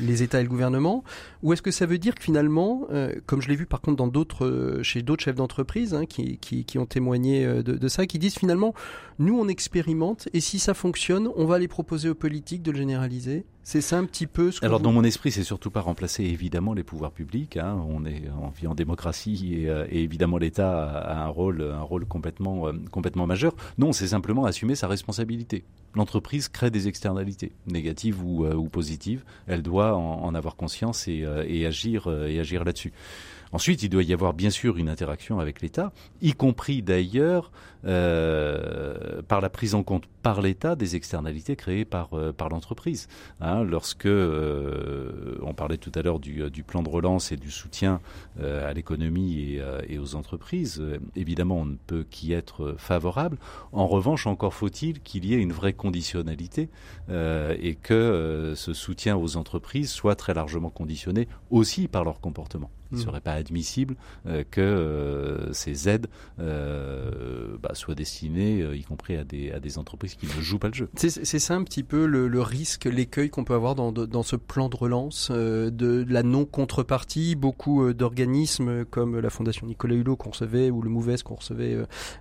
[0.00, 1.04] les États et le gouvernement,
[1.42, 2.88] ou est-ce que ça veut dire que finalement,
[3.26, 6.64] comme je l'ai vu par contre dans d'autres, chez d'autres chefs d'entreprise hein, qui, qui,
[6.64, 8.74] qui, ont témoigné de, de, ça, qui disent finalement,
[9.18, 12.78] nous on expérimente et si ça fonctionne, on va les proposer aux politiques de le
[12.78, 13.44] généraliser?
[13.66, 16.22] C'est ça un petit peu ce que Alors dans mon esprit, c'est surtout pas remplacer
[16.22, 17.56] évidemment les pouvoirs publics.
[17.56, 17.82] Hein.
[17.88, 21.80] On est on vit en démocratie et, euh, et évidemment l'État a, un rôle un
[21.80, 23.54] rôle complètement euh, complètement majeur.
[23.78, 25.64] Non, c'est simplement assumer sa responsabilité.
[25.94, 29.24] L'entreprise crée des externalités négatives ou, euh, ou positives.
[29.46, 32.92] Elle doit en, en avoir conscience et, et agir et agir là-dessus.
[33.52, 37.52] Ensuite, il doit y avoir bien sûr une interaction avec l'État, y compris d'ailleurs
[37.86, 43.08] euh, par la prise en compte par l'État des externalités créées par, euh, par l'entreprise.
[43.40, 47.50] Hein, lorsque euh, on parlait tout à l'heure du, du, plan de relance et du
[47.50, 48.00] soutien
[48.40, 50.82] à l'économie et, et, aux entreprises,
[51.14, 53.36] évidemment on ne peut qu'y être favorable.
[53.72, 56.68] En revanche, encore faut-il qu'il y ait une vraie conditionnalité
[57.10, 62.70] et que ce soutien aux entreprises soit très largement conditionné aussi par leur comportement.
[62.92, 63.04] Il ne mmh.
[63.04, 63.96] serait pas admissible
[64.50, 66.08] que ces aides
[66.40, 70.88] euh, bah, soient destinées, y compris à des, entreprises qui ne jouent pas le jeu.
[70.96, 74.36] C'est ça un petit peu le, le risque, l'écueil qu'on peut avoir dans, dans ce
[74.36, 77.34] plan de relance, de, la non-contrepartie.
[77.34, 81.76] Beaucoup d'organismes comme la Fondation Nicolas Hulot qu'on recevait ou le Mouves qu'on recevait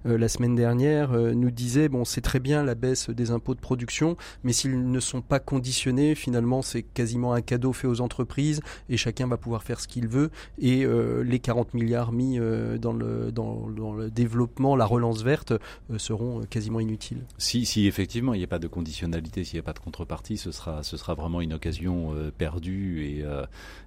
[0.05, 4.17] la semaine dernière nous disaient, bon, c'est très bien la baisse des impôts de production,
[4.43, 8.97] mais s'ils ne sont pas conditionnés, finalement, c'est quasiment un cadeau fait aux entreprises et
[8.97, 12.93] chacun va pouvoir faire ce qu'il veut et euh, les 40 milliards mis euh, dans,
[12.93, 17.23] le, dans, le développement, la relance verte, euh, seront quasiment inutiles.
[17.38, 20.38] Si, si effectivement il n'y a pas de conditionnalité, s'il n'y a pas de contrepartie,
[20.38, 23.25] ce sera, ce sera vraiment une occasion perdue et,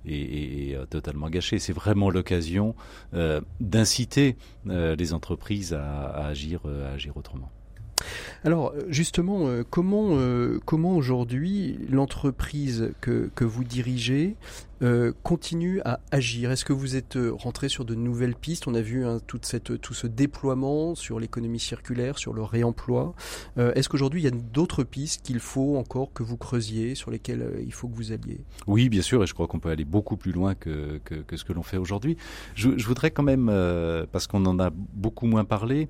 [0.07, 1.59] et, et, totalement gâchée.
[1.59, 2.75] C'est vraiment l'occasion
[3.61, 7.51] d'inciter les entreprises à, à agir, à agir autrement.
[8.45, 10.19] Alors justement, comment,
[10.65, 14.37] comment aujourd'hui l'entreprise que, que vous dirigez
[14.83, 18.67] euh, continue à agir Est-ce que vous êtes euh, rentré sur de nouvelles pistes?
[18.67, 23.15] On a vu hein, toute cette, tout ce déploiement sur l'économie circulaire, sur le réemploi.
[23.57, 27.11] Euh, est-ce qu'aujourd'hui il y a d'autres pistes qu'il faut encore que vous creusiez, sur
[27.11, 28.41] lesquelles il faut que vous alliez?
[28.67, 31.45] Oui, bien sûr, et je crois qu'on peut aller beaucoup plus loin que, que, ce
[31.45, 32.17] que l'on fait aujourd'hui.
[32.55, 33.47] Je, je, voudrais quand même,
[34.13, 35.89] parce qu'on en a beaucoup moins parlé,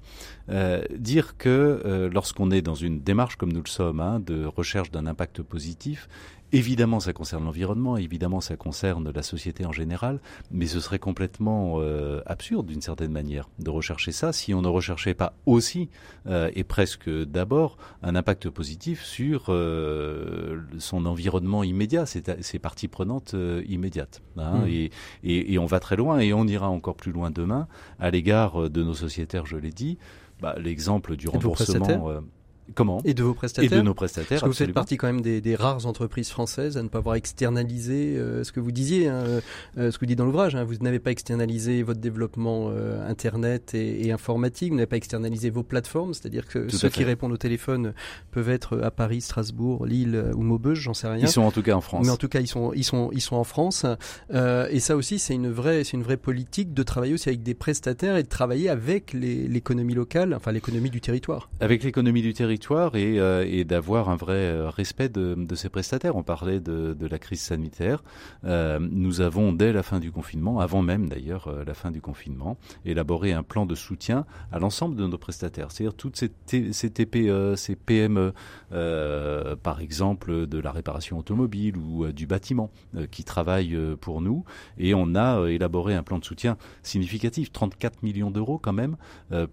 [0.97, 5.07] dire que lorsqu'on est dans une démarche comme nous le sommes, hein, de recherche d'un
[5.07, 6.09] impact positif,
[6.53, 10.21] Évidemment, ça concerne l'environnement, évidemment, ça concerne la société en général,
[10.53, 14.69] mais ce serait complètement euh, absurde d'une certaine manière de rechercher ça si on ne
[14.69, 15.89] recherchait pas aussi,
[16.29, 22.23] euh, et presque d'abord, un impact positif sur euh, son environnement immédiat, ses,
[22.61, 23.35] parties prenantes
[23.69, 24.23] immédiates.
[24.37, 24.69] Hein, mmh.
[24.69, 24.91] et,
[25.25, 27.67] et, et, on va très loin, et on ira encore plus loin demain
[27.99, 29.99] à l'égard de nos sociétaires, je l'ai dit.
[30.41, 32.23] Bah, L'exemple du remboursement.
[32.75, 34.41] Comment Et de vos prestataires Et de nos prestataires.
[34.41, 36.99] Parce que vous faites partie quand même des, des, rares entreprises françaises à ne pas
[36.99, 39.23] avoir externalisé euh, ce que vous disiez, hein,
[39.79, 40.57] euh, ce que vous dites dans l'ouvrage.
[40.57, 44.71] Hein, vous n'avez pas externalisé votre développement euh, internet et, et, informatique.
[44.71, 47.95] Vous n'avez pas externalisé vos plateformes, c'est-à-dire que Tout ceux qui répondent au téléphone
[48.33, 51.25] peuvent être à Paris, Strasbourg, Lille ou Maubeuge, j'en sais rien.
[51.25, 52.05] Ils sont en tout cas en France.
[52.05, 53.87] Mais en tout cas, ils sont, ils sont, ils sont en France.
[54.33, 58.17] et ça aussi, c'est une vraie, une vraie politique de travailler aussi avec des prestataires
[58.17, 61.49] et de travailler avec l'économie locale, enfin l'économie du territoire.
[61.61, 62.56] Avec l'économie du territoire
[62.95, 66.17] et, euh, et d'avoir un vrai euh, respect de, de, ces prestataires.
[66.17, 68.03] On parlait de, la crise sanitaire.
[68.45, 72.59] Euh, nous avons, dès la fin du confinement, avant même d'ailleurs la fin du confinement,
[72.85, 75.71] élaboré un plan de soutien à l'ensemble de nos prestataires.
[75.71, 76.31] C'est-à-dire toutes ces,
[76.91, 78.33] TPE, ces PME,
[78.73, 82.71] euh, par exemple de la réparation automobile ou du bâtiment,
[83.11, 84.45] qui travaillent pour nous.
[84.79, 88.97] Et on a élaboré un plan de soutien significatif, 34 millions d'euros quand même,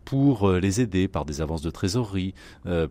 [0.06, 2.34] pour les aider par des avances de trésorerie,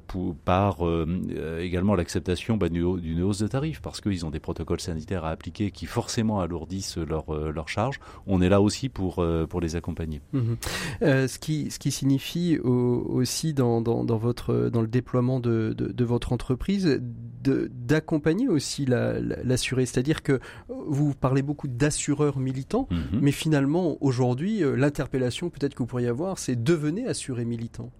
[0.06, 4.40] pour, par euh, euh, également l'acceptation bah, d'une hausse de tarifs, parce qu'ils ont des
[4.40, 8.00] protocoles sanitaires à appliquer qui forcément alourdissent leurs leur euh, charges.
[8.26, 10.20] On est là aussi pour, pour les accompagner.
[10.32, 10.56] Mhm.
[11.00, 15.92] ce, qui, ce qui signifie aussi dans, dans, dans, votre, dans le déploiement de, de,
[15.92, 17.00] de votre entreprise
[17.42, 19.82] d'accompagner aussi l'assuré.
[19.82, 23.20] La, C'est-à-dire que vous parlez beaucoup d'assureurs militants, mhm.
[23.20, 27.90] mais finalement, aujourd'hui, l'interpellation peut-être que vous pourriez avoir, c'est devenez assuré militant.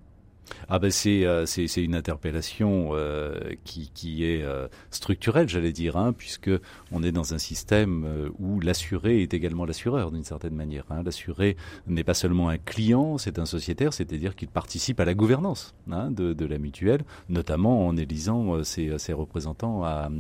[0.69, 5.97] Ah ben c'est euh, c'est une interpellation euh, qui, qui est euh, structurelle, j'allais dire,
[5.97, 6.51] hein, puisque
[6.91, 10.85] on est dans un système où l'assuré est également l'assureur d'une certaine manière.
[10.91, 11.03] Hein.
[11.05, 15.75] L'assuré n'est pas seulement un client, c'est un sociétaire, c'est-à-dire qu'il participe à la gouvernance
[15.91, 20.11] hein, de, la mutuelle, notamment en élisant ses, ses représentants à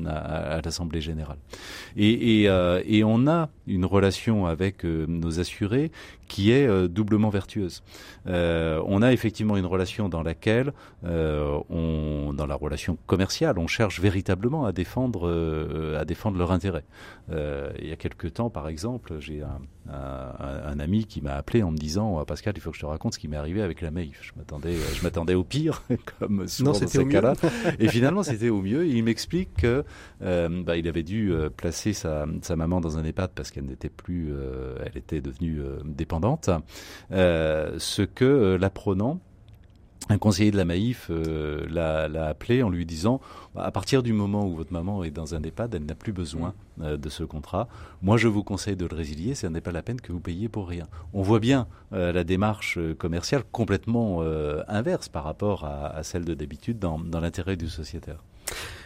[0.64, 1.38] l'Assemblée générale.
[1.96, 2.48] Et, et,
[2.86, 5.90] et, on a une relation avec nos assurés
[6.32, 7.82] qui est doublement vertueuse.
[8.26, 10.72] on a effectivement une relation dans laquelle,
[11.04, 11.58] euh,
[12.32, 16.84] dans la relation commerciale, on cherche véritablement à défendre, euh, à défendre leur intérêt.
[17.30, 21.34] Euh, il y a quelque temps, par exemple, j'ai un, un, un, ami qui m'a
[21.34, 23.36] appelé en me disant oh, Pascal, il faut que je te raconte ce qui m'est
[23.36, 24.20] arrivé avec la Maïf.
[24.22, 25.82] Je m'attendais, je m'attendais au pire,
[26.18, 27.34] comme souvent non, dans ces cas-là.
[27.78, 28.86] Et finalement, c'était au mieux.
[28.86, 29.84] Et il m'explique que
[30.22, 33.64] euh, bah, il avait dû euh, placer sa, sa, maman dans un EHPAD parce qu'elle
[33.66, 36.50] n'était plus, euh, elle était devenue dépendante.
[37.10, 39.20] ce que l'apprenant
[40.12, 43.20] un conseiller de la Maïf euh, l'a appelé en lui disant
[43.56, 46.54] à partir du moment où votre maman est dans un EHPAD, elle n'a plus besoin
[46.76, 46.82] mm.
[46.82, 47.68] euh, de ce contrat.
[48.02, 49.34] Moi, je vous conseille de le résilier.
[49.34, 50.86] Ce n'est pas la peine que vous payiez pour rien.
[51.12, 54.22] On voit bien euh, la démarche commerciale complètement
[54.68, 58.22] inverse par rapport à, à celle de d'habitude dans, dans l'intérêt du sociétaire.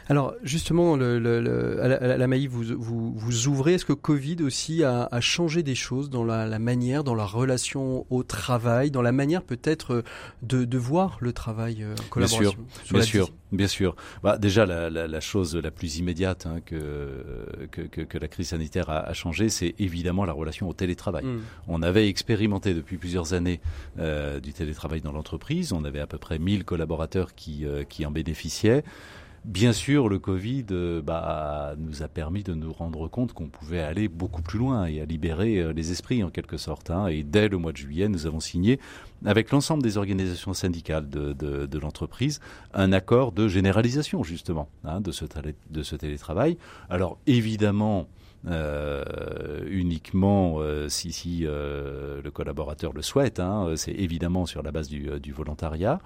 [0.09, 3.75] Alors justement, le, le, le, à, la, à la vous, vous, vous ouvrez.
[3.75, 7.25] Est-ce que Covid aussi a, a, changé des choses dans la, la, manière, dans la
[7.25, 10.05] relation au travail, dans la manière peut-être
[10.43, 13.97] de, de voir le travail euh, en collaboration Bien sûr, bien sûr, bien sûr.
[14.23, 18.29] Bah, déjà, la, la, la, chose la plus immédiate hein, que, que, que, que, la
[18.29, 21.25] crise sanitaire a, a changé, c'est évidemment la relation au télétravail.
[21.25, 21.41] Mm.
[21.69, 23.61] On avait expérimenté depuis plusieurs années
[23.99, 25.73] euh, du télétravail dans l'entreprise.
[25.73, 28.85] On avait à peu près 1000 collaborateurs qui, euh, qui en bénéficiaient.
[29.47, 33.81] Bien sûr, le Covid euh, bah, nous a permis de nous rendre compte qu'on pouvait
[33.81, 36.91] aller beaucoup plus loin et à libérer euh, les esprits en quelque sorte.
[36.91, 37.07] Hein.
[37.07, 38.81] Et dès le mois de juillet, nous avons signé
[39.25, 42.41] avec l'ensemble des organisations syndicales de, l'entreprise
[42.75, 46.59] un accord de généralisation justement hein, de, ce télétravail.
[46.91, 48.09] Alors évidemment,
[48.49, 49.05] euh,
[49.71, 53.39] uniquement si, le collaborateur le souhaite.
[53.39, 56.01] Hein, c'est évidemment sur la base du, volontariat.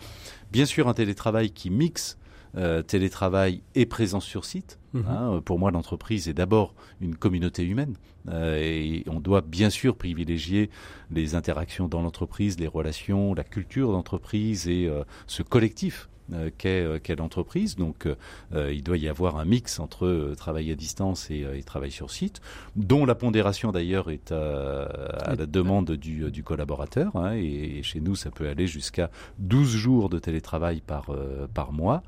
[0.53, 2.19] Bien sûr, un télétravail qui mixe
[2.57, 4.79] euh, télétravail et présence sur site.
[4.93, 5.05] Mhm.
[5.09, 5.43] Hein.
[5.45, 7.95] pour moi, l'entreprise est d'abord une communauté humaine
[8.29, 10.69] euh, et on doit bien sûr privilégier
[11.13, 16.99] les interactions dans l'entreprise, les relations, la culture d'entreprise et euh, ce collectif euh, euh,
[17.03, 17.77] qu'est l'entreprise.
[17.77, 22.11] Donc, euh, il doit y avoir un mix entre travail à distance et, travail sur
[22.11, 22.41] site,
[22.77, 27.15] dont la pondération d'ailleurs est à, la demande du, du collaborateur.
[27.17, 31.11] Hein, et, chez nous, ça peut aller jusqu'à 12 jours de télétravail par,
[31.55, 32.03] par mois.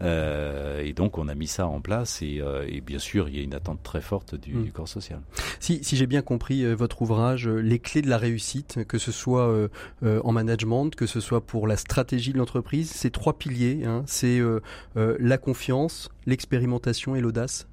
[0.00, 2.22] et donc, on a mis ça en place.
[2.22, 2.42] Et,
[2.84, 4.70] bien sûr, il y a une attente très forte du, hmm.
[4.70, 5.20] corps social.
[5.60, 9.68] Si, si j'ai bien compris votre ouvrage, les clés de la réussite, que ce soit
[10.02, 14.02] en management, que ce soit pour la stratégie de l'entreprise, ces trois piliers Hein.
[14.06, 14.60] c'est euh,
[14.96, 17.66] euh, la confiance, l'expérimentation et l'audace.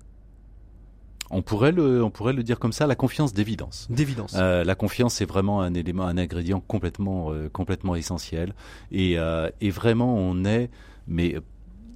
[1.30, 3.88] On pourrait le, on pourrait le dire comme ça, la confiance d'évidence.
[3.90, 4.36] D'évidence.
[4.36, 8.54] Euh, la confiance c'est vraiment un élément, un ingrédient complètement, complètement essentiel.
[8.92, 9.16] Et,
[9.62, 10.70] et vraiment, on est,
[11.08, 11.38] mais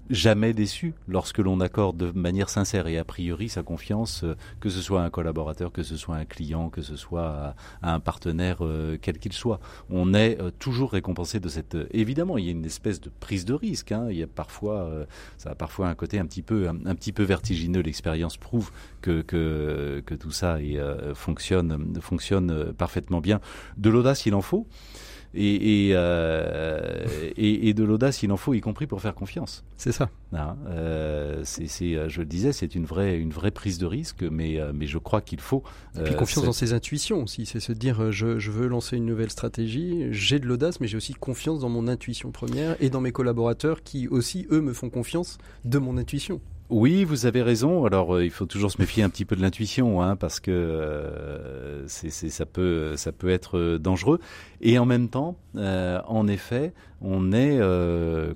[0.09, 4.69] jamais déçu lorsque l'on accorde de manière sincère et a priori sa confiance, euh, que
[4.69, 7.93] ce soit à un collaborateur, que ce soit à un client, que ce soit à,
[7.93, 9.59] un partenaire, euh, quel qu'il soit.
[9.89, 11.77] On est euh, toujours récompensé de cette.
[11.91, 13.91] évidemment, il y a une espèce de prise de risque.
[13.91, 14.07] Hein.
[14.09, 14.89] Il y a parfois,
[15.37, 17.81] ça a parfois un côté un petit peu, un, petit peu vertigineux.
[17.81, 20.57] L'expérience prouve que, que, que tout ça
[21.13, 23.39] fonctionne, fonctionne parfaitement bien.
[23.77, 24.67] De l'audace, il en faut
[25.35, 27.05] et, euh,
[27.35, 29.63] et, et, de l'audace, il en faut, y compris pour faire confiance.
[29.77, 30.09] C'est ça.
[30.33, 34.23] Hein, euh, c'est, euh, je le disais, c'est une vraie, une vraie prise de risque,
[34.23, 35.63] mais, mais je crois qu'il faut.
[35.97, 39.05] Et puis confiance dans ses intuitions aussi, c'est se dire je, je, veux lancer une
[39.05, 43.01] nouvelle stratégie, j'ai de l'audace, mais j'ai aussi confiance dans mon intuition première et dans
[43.01, 46.39] mes collaborateurs qui aussi, eux, me font confiance de mon intuition.
[46.71, 47.85] Oui, vous avez raison.
[47.85, 50.49] Alors, euh, il faut toujours se méfier un petit peu de l'intuition, hein, parce que
[50.49, 54.19] euh, c'est, ça peut, ça peut être euh, dangereux.
[54.61, 57.59] Et en même temps, en effet, on est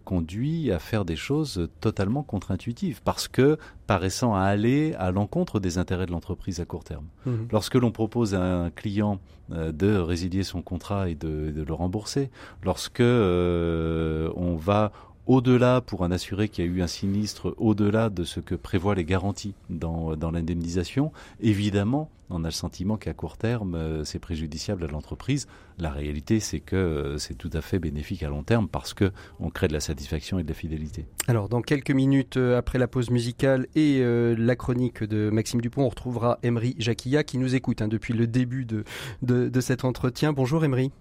[0.05, 3.57] conduit à faire des choses totalement contre-intuitives, parce que
[3.87, 7.07] paraissant à aller à l'encontre des intérêts de l'entreprise à court terme.
[7.25, 7.31] Mmh.
[7.51, 9.19] Lorsque l'on propose à un client
[9.49, 12.29] de résilier son contrat et de, de le rembourser,
[12.63, 14.91] lorsque on va
[15.29, 19.05] au-delà, pour un assuré qui a eu un sinistre, au-delà de ce que prévoient les
[19.05, 24.83] garanties dans, dans l'indemnisation, évidemment, on a le sentiment qu'à court terme, euh, c'est préjudiciable
[24.83, 25.47] à l'entreprise.
[25.77, 29.11] La réalité, c'est que euh, c'est tout à fait bénéfique à long terme parce que
[29.39, 31.05] on crée de la satisfaction et de la fidélité.
[31.27, 35.83] Alors, dans quelques minutes euh, après la pause musicale et la chronique de Maxime Dupont,
[35.83, 38.83] on retrouvera Emery Jacquilla qui nous écoute hein, depuis le début de,
[39.21, 40.33] de, de cet entretien.
[40.33, 40.91] Bonjour Emery.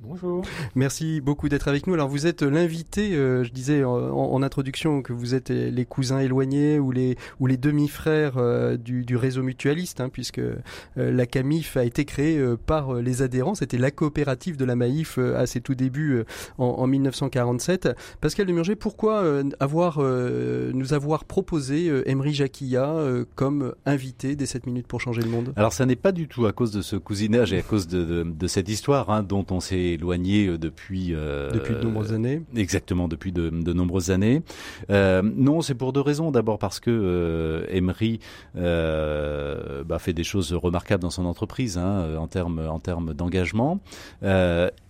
[0.00, 0.44] Bonjour.
[0.76, 1.94] Merci beaucoup d'être avec nous.
[1.94, 6.78] Alors vous êtes l'invité, euh, je disais en, introduction que vous êtes les cousins éloignés
[6.78, 10.60] ou les ou les demi-frères euh, du, du, réseau mutualiste, hein, puisque euh,
[10.96, 13.56] la CAMIF a été créée par les adhérents.
[13.56, 16.22] C'était la coopérative de la Maïf à ses tout débuts
[16.58, 17.88] en, en, 1947.
[18.20, 19.24] Pascal Demurger, pourquoi
[19.58, 23.02] avoir nous avoir proposé Emery Jacquilla
[23.34, 25.52] comme invité des 7 minutes pour changer le monde?
[25.56, 28.04] Alors ça n'est pas du tout à cause de ce cousinage et à cause de,
[28.04, 32.12] de, de cette histoire hein, dont on s'est éloigné euh, depuis euh, depuis de nombreuses
[32.12, 32.42] années.
[32.56, 34.42] Exactement, depuis de, de nombreuses années.
[34.90, 36.30] Euh, non, c'est pour deux raisons.
[36.30, 38.20] D'abord parce que Emery
[38.54, 43.80] bah, fait des choses remarquables dans son entreprise hein, en termes en termes d'engagement.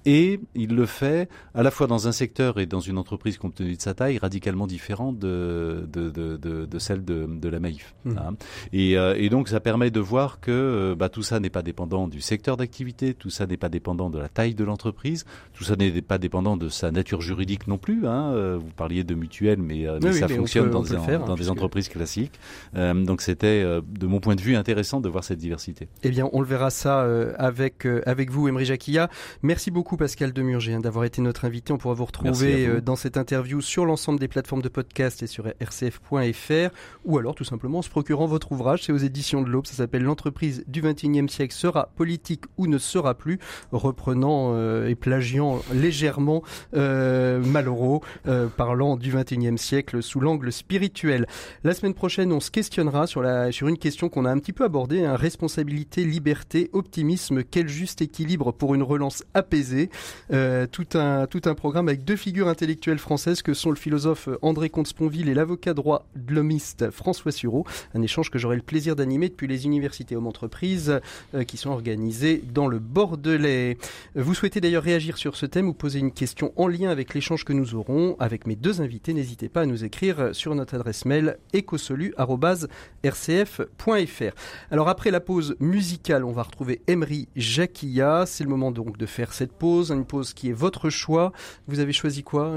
[0.09, 3.39] Euh, et il le fait à la fois dans un secteur et dans une entreprise
[3.39, 7.61] compte tenu de sa taille radicalement différente de, de, de, de, celle de, de la
[7.61, 7.95] Maïf.
[8.05, 8.19] Mmh.
[8.19, 8.35] Hein.
[8.73, 12.21] Et, et, donc ça permet de voir que bah, tout ça n'est pas dépendant du
[12.21, 16.03] secteur d'activité, tout ça n'est pas dépendant de la taille de l'entreprise tout ça n'est
[16.03, 18.07] pas dépendant de sa nature juridique non plus.
[18.07, 18.33] Hein.
[18.33, 22.39] Euh, vous parliez de mutuelle, mais, euh, ça fonctionne dans, des, hein, entreprises classiques.
[22.77, 25.89] Euh, donc c'était, de mon point de vue, intéressant de voir cette diversité.
[26.03, 27.07] Eh bien, on le verra ça
[27.39, 29.09] avec avec vous, Emery Jacquilla.
[29.43, 31.73] Merci beaucoup, Pascal Demurger, hein, d'avoir été notre invité.
[31.73, 35.47] On pourra vous retrouver dans cette interview sur l'ensemble des plateformes de podcast et sur
[35.47, 36.75] rcf.fr,
[37.05, 38.85] ou alors tout simplement en se procurant votre ouvrage.
[38.85, 39.67] C'est aux éditions de l'Aube.
[39.67, 43.39] Ça s'appelle L'entreprise du XXIe siècle sera politique ou ne sera plus,
[43.73, 46.43] reprenant et plagiant légèrement
[46.75, 51.27] euh, Malraux, euh, parlant du XXIe siècle sous l'angle spirituel.
[51.65, 54.53] La semaine prochaine, on se questionnera sur, la, sur une question qu'on a un petit
[54.53, 59.88] peu abordée, hein, responsabilité, liberté, optimisme, quel juste équilibre pour une relance apaisée?
[60.33, 64.29] Euh, tout, un, tout un programme avec deux figures intellectuelles françaises que sont le philosophe
[64.43, 67.65] André Comte-Sponville et l'avocat droit de l'homiste François Sureau.
[67.95, 71.01] Un échange que j'aurai le plaisir d'animer depuis les universités hommes entreprises
[71.35, 73.79] euh, qui sont organisées dans le Bordelais.
[74.15, 77.45] Vous souhaitez d'ailleurs réagir sur ce thème ou poser une question en lien avec l'échange
[77.45, 81.05] que nous aurons avec mes deux invités, n'hésitez pas à nous écrire sur notre adresse
[81.05, 84.33] mail ecosolu.rcf.fr.
[84.71, 88.25] Alors après la pause musicale, on va retrouver Emery Jacquilla.
[88.27, 91.33] C'est le moment donc de faire cette pause pause, une pause qui est votre choix.
[91.67, 92.55] Vous avez choisi quoi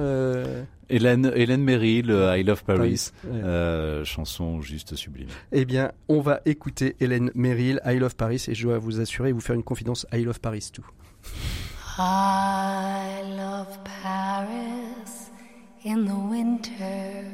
[0.90, 3.12] Hélène, Hélène Merrill, I Love Paris,
[4.04, 5.30] chanson juste sublime.
[5.52, 9.30] Eh bien, on va écouter Hélène Merrill, I Love Paris, et je dois vous assurer
[9.30, 10.86] et vous faire une confidence, I Love Paris tout.
[11.98, 15.30] I love Paris
[15.86, 17.26] in the winter.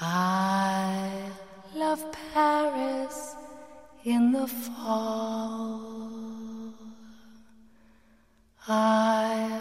[0.00, 1.30] I
[1.76, 2.02] love
[2.34, 3.36] Paris
[4.06, 6.23] in the fall.
[8.66, 9.60] I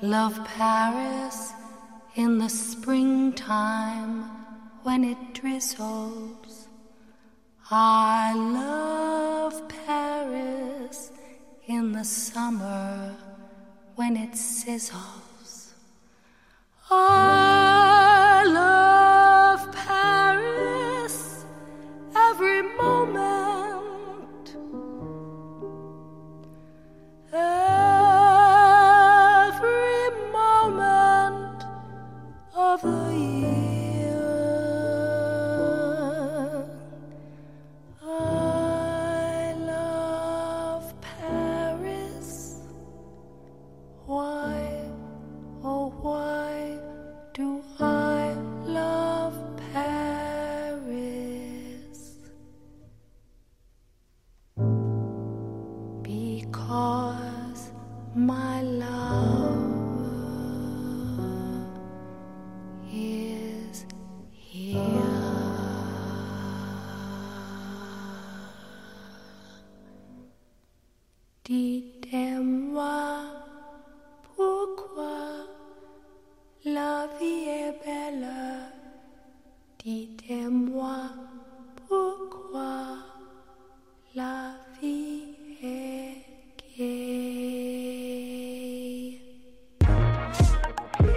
[0.00, 1.52] love Paris
[2.14, 4.22] in the springtime
[4.82, 6.68] when it drizzles.
[7.70, 11.12] I love Paris
[11.66, 13.14] in the summer
[13.96, 15.72] when it sizzles.
[16.90, 21.44] I love Paris
[22.16, 24.56] every moment.
[27.34, 27.69] Every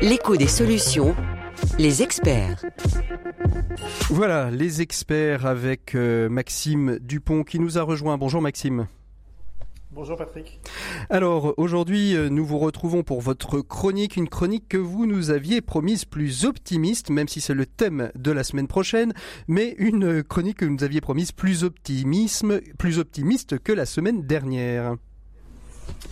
[0.04, 1.16] L'écho des solutions,
[1.80, 2.62] les experts.
[4.10, 8.18] Voilà, les experts avec euh, Maxime Dupont qui nous a rejoint.
[8.18, 8.88] Bonjour Maxime.
[9.91, 10.60] Bonjour Patrick.
[11.10, 15.62] Alors aujourd'hui, euh, nous vous retrouvons pour votre chronique, une chronique que vous nous aviez
[15.62, 19.14] promise plus optimiste, même si c'est le thème de la semaine prochaine,
[19.47, 24.24] mais une chronique que vous nous aviez promise plus optimisme, plus optimiste que la semaine
[24.24, 24.97] dernière.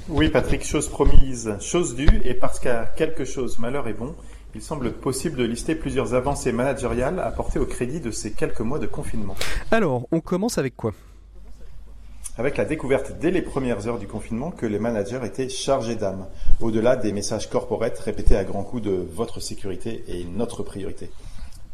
[0.10, 4.16] Oui Patrick, chose promise, chose due, et parce qu'à quelque chose malheur est bon,
[4.54, 8.80] il semble possible de lister plusieurs avancées managériales apportées au crédit de ces quelques mois
[8.80, 9.36] de confinement.
[9.72, 10.92] Alors, on commence avec quoi?
[12.38, 16.28] Avec la découverte dès les premières heures du confinement que les managers étaient chargés d'âme,
[16.60, 21.10] au-delà des messages corporate répétés à grands coups de votre sécurité et notre priorité.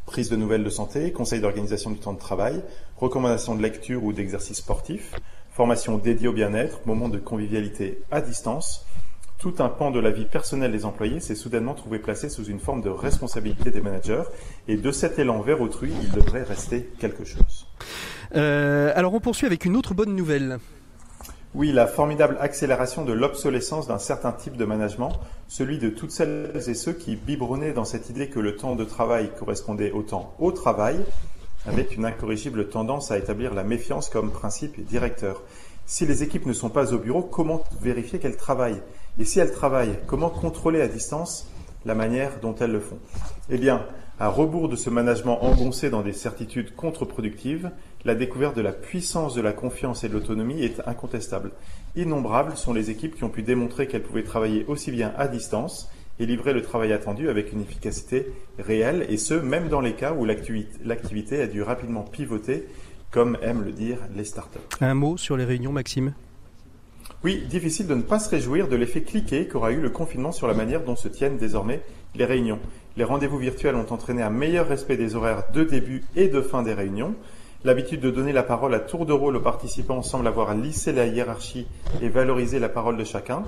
[0.06, 2.62] Prise de nouvelles de santé, conseil d'organisation du temps de travail,
[2.98, 5.14] recommandations de lecture ou d'exercice sportif,
[5.58, 8.86] formation dédiée au bien-être, moments de convivialité à distance,
[9.40, 12.60] tout un pan de la vie personnelle des employés s'est soudainement trouvé placé sous une
[12.60, 14.22] forme de responsabilité des managers,
[14.68, 17.66] et de cet élan vers autrui, il devrait rester quelque chose.
[18.36, 20.60] Euh, alors on poursuit avec une autre bonne nouvelle.
[21.56, 25.14] Oui, la formidable accélération de l'obsolescence d'un certain type de management,
[25.48, 28.84] celui de toutes celles et ceux qui biberonnaient dans cette idée que le temps de
[28.84, 30.98] travail correspondait au temps au travail,
[31.68, 35.44] avec une incorrigible tendance à établir la méfiance comme principe directeur.
[35.86, 38.82] Si les équipes ne sont pas au bureau, comment vérifier qu'elles travaillent?
[39.20, 41.50] Et si elles travaillent, comment contrôler à distance
[41.86, 43.00] la manière dont elles le font?
[43.50, 43.86] Eh bien,
[44.20, 47.72] à rebours de ce management engoncé dans des certitudes contre-productives,
[48.04, 51.52] la découverte de la puissance de la confiance et de l'autonomie est incontestable.
[51.96, 55.90] Innombrables sont les équipes qui ont pu démontrer qu'elles pouvaient travailler aussi bien à distance
[56.20, 60.14] et livrer le travail attendu avec une efficacité réelle, et ce, même dans les cas
[60.14, 62.68] où l'activité a dû rapidement pivoter,
[63.12, 64.60] comme aiment le dire les startups.
[64.82, 66.14] Un mot sur les réunions, Maxime?
[67.24, 70.48] Oui, difficile de ne pas se réjouir de l'effet cliqué qu'aura eu le confinement sur
[70.48, 71.82] la manière dont se tiennent désormais
[72.16, 72.60] les réunions.
[72.96, 76.64] Les rendez-vous virtuels ont entraîné un meilleur respect des horaires de début et de fin
[76.64, 77.16] des réunions.
[77.64, 81.08] L'habitude de donner la parole à tour de rôle aux participants semble avoir lissé la
[81.08, 81.68] hiérarchie
[82.02, 83.44] et valorisé la parole de chacun.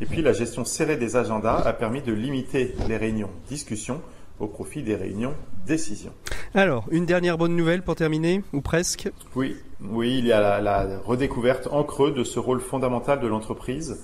[0.00, 4.00] Et puis la gestion serrée des agendas a permis de limiter les réunions discussions
[4.38, 5.34] au profit des réunions
[5.66, 6.12] décisions.
[6.54, 10.60] Alors, une dernière bonne nouvelle pour terminer, ou presque Oui, oui il y a la,
[10.60, 13.98] la redécouverte en creux de ce rôle fondamental de l'entreprise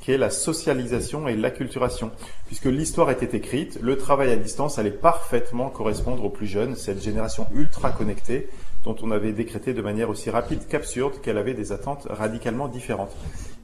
[0.00, 2.12] qui est la socialisation et l'acculturation.
[2.46, 7.02] Puisque l'histoire était écrite, le travail à distance allait parfaitement correspondre aux plus jeunes, cette
[7.02, 8.48] génération ultra connectée
[8.84, 13.14] dont on avait décrété de manière aussi rapide qu'absurde qu'elle avait des attentes radicalement différentes.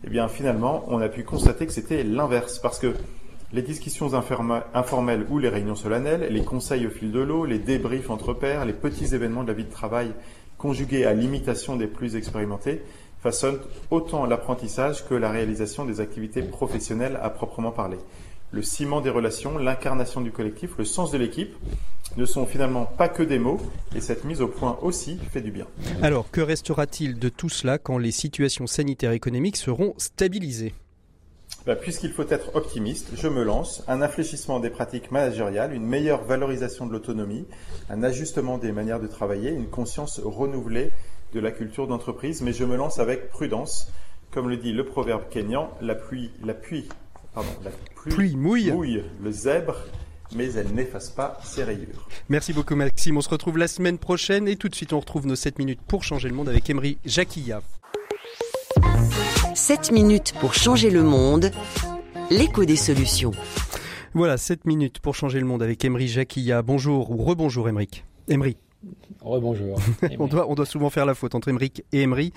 [0.06, 2.92] Eh bien, finalement, on a pu constater que c'était l'inverse, parce que
[3.54, 8.10] les discussions informelles ou les réunions solennelles, les conseils au fil de l'eau, les débriefs
[8.10, 10.12] entre pairs, les petits événements de la vie de travail
[10.58, 12.82] conjugués à l'imitation des plus expérimentés,
[13.22, 13.58] façonne
[13.90, 17.98] autant l'apprentissage que la réalisation des activités professionnelles à proprement parler.
[18.50, 21.56] Le ciment des relations, l'incarnation du collectif, le sens de l'équipe
[22.16, 23.60] ne sont finalement pas que des mots
[23.94, 25.66] et cette mise au point aussi fait du bien.
[26.02, 30.74] Alors, que restera-t-il de tout cela quand les situations sanitaires et économiques seront stabilisées?
[31.66, 33.82] Bah, Puisqu'il faut être optimiste, je me lance.
[33.88, 37.46] Un infléchissement des pratiques managériales, une meilleure valorisation de l'autonomie,
[37.88, 40.90] un ajustement des manières de travailler, une conscience renouvelée
[41.32, 43.90] de la culture d'entreprise, mais je me lance avec prudence.
[44.30, 46.88] Comme le dit le proverbe kényan, la pluie, la pluie,
[47.34, 48.72] pardon, la pluie, mouille.
[48.72, 49.76] mouille le zèbre,
[50.34, 52.08] mais elle n'efface pas ses rayures.
[52.28, 55.26] Merci beaucoup Maxime, on se retrouve la semaine prochaine et tout de suite on retrouve
[55.26, 57.62] nos 7 minutes pour changer le monde avec Emery Jacquilla.
[59.54, 61.50] 7 minutes pour changer le monde,
[62.30, 63.32] l'écho des solutions.
[64.14, 66.62] Voilà, 7 minutes pour changer le monde avec Emery Jacquilla.
[66.62, 67.88] Bonjour ou rebonjour Emery.
[68.28, 68.56] Emery.
[69.20, 69.80] Rebonjour.
[70.18, 72.32] on, doit, on doit souvent faire la faute entre Emeric et Emery.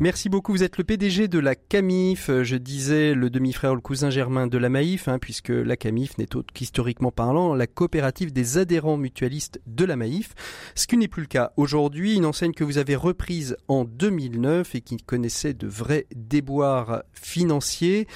[0.00, 0.52] Merci beaucoup.
[0.52, 2.30] Vous êtes le PDG de la CAMIF.
[2.42, 6.18] Je disais le demi-frère ou le cousin germain de la Maïf, hein, puisque la CAMIF
[6.18, 10.34] n'est autre qu'historiquement parlant la coopérative des adhérents mutualistes de la Maïf.
[10.74, 12.16] Ce qui n'est plus le cas aujourd'hui.
[12.16, 18.06] Une enseigne que vous avez reprise en 2009 et qui connaissait de vrais déboires financiers.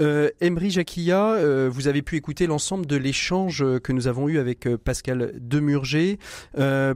[0.00, 4.38] Euh, Emery Jacquilla, euh, vous avez pu écouter l'ensemble de l'échange que nous avons eu
[4.38, 6.18] avec euh, Pascal Demurger.
[6.58, 6.94] Euh,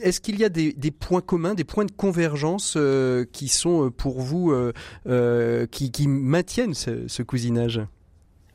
[0.00, 3.90] est-ce qu'il y a des, points communs, des points de convergence euh, qui sont euh,
[3.90, 4.52] pour vous,
[5.06, 7.80] euh, qui, maintiennent ce, cousinage?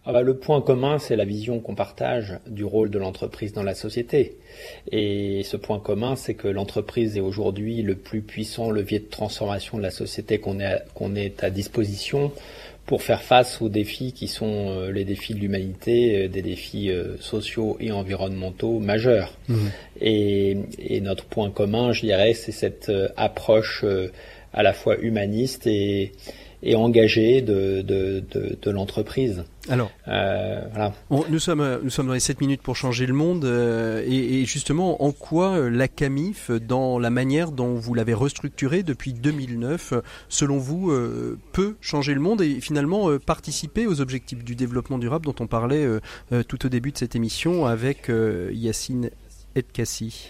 [0.05, 3.63] Ah bah, le point commun, c'est la vision qu'on partage du rôle de l'entreprise dans
[3.63, 4.37] la société.
[4.91, 9.77] Et ce point commun, c'est que l'entreprise est aujourd'hui le plus puissant levier de transformation
[9.77, 12.31] de la société qu'on ait à disposition
[12.87, 16.89] pour faire face aux défis qui sont euh, les défis de l'humanité, euh, des défis
[16.89, 19.37] euh, sociaux et environnementaux majeurs.
[19.49, 19.55] Mmh.
[20.01, 23.83] Et, et, notre point commun, je dirais, c'est cette approche
[24.53, 26.13] à la fois humaniste et,
[26.63, 29.43] et engagé de, de, de, de l'entreprise.
[29.69, 30.93] Alors, euh, voilà.
[31.29, 34.45] nous sommes nous sommes dans les 7 minutes pour changer le monde euh, et, et,
[34.45, 39.93] justement en quoi euh, la Camif dans la manière dont vous l'avez restructurée depuis 2009
[40.29, 45.25] selon vous euh, peut changer le monde et finalement participer aux objectifs du développement durable
[45.25, 45.87] dont on parlait
[46.47, 48.11] tout au début de cette émission avec
[48.51, 49.09] Yacine
[49.55, 50.29] Edkassi?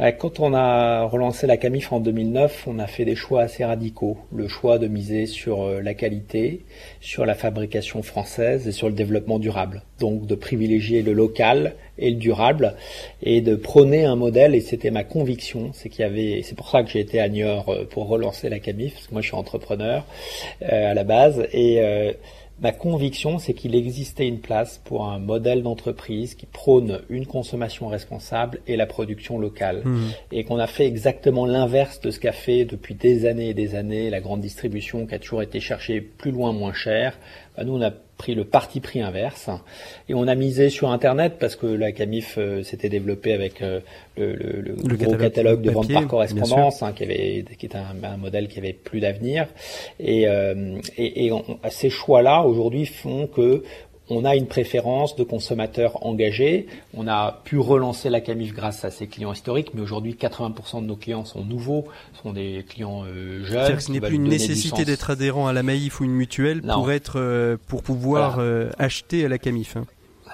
[0.00, 3.62] Euh, quand on a relancé la Camif en 2009, on a fait des choix assez
[3.62, 4.16] radicaux.
[4.34, 6.64] Le choix de miser sur euh, la qualité,
[7.00, 9.82] sur la fabrication française et sur le développement durable.
[10.00, 12.74] Donc de privilégier le local et le durable
[13.22, 14.54] et de prôner un modèle.
[14.54, 16.40] Et c'était ma conviction, c'est qu'il y avait.
[16.42, 19.12] C'est pour ça que j'ai été à Niort euh, pour relancer la Camif, parce que
[19.12, 20.06] moi je suis entrepreneur
[20.62, 21.80] à la base et
[22.62, 27.88] Ma conviction, c'est qu'il existait une place pour un modèle d'entreprise qui prône une consommation
[27.88, 29.82] responsable et la production locale.
[29.84, 30.00] Mmh.
[30.30, 33.74] Et qu'on a fait exactement l'inverse de ce qu'a fait depuis des années et des
[33.74, 37.18] années la grande distribution qui a toujours été chercher plus loin, moins cher.
[37.56, 39.50] Bah, nous, on a pris le parti pris inverse
[40.08, 43.80] et on a misé sur Internet parce que la Camif euh, s'était développée avec euh,
[44.16, 47.96] le, le, le, gros catalogue, de vente par correspondance, hein, qui avait qui était un,
[48.02, 49.48] un, modèle qui avait plus d'avenir.
[49.98, 51.32] Et, euh, et, et
[51.70, 53.64] ces choix-là aujourd'hui font que
[54.12, 56.66] on a une préférence de consommateurs engagés.
[56.94, 60.86] On a pu relancer la Camif grâce à ses clients historiques, mais aujourd'hui 80% de
[60.86, 61.86] nos clients sont nouveaux,
[62.22, 63.48] sont des clients euh, jeunes.
[63.48, 66.62] C'est-à-dire que ce n'est plus une nécessité d'être adhérent à la Maïf ou une mutuelle
[66.62, 69.76] pour être euh, pour pouvoir euh, acheter à la Camif.
[69.76, 69.86] Hein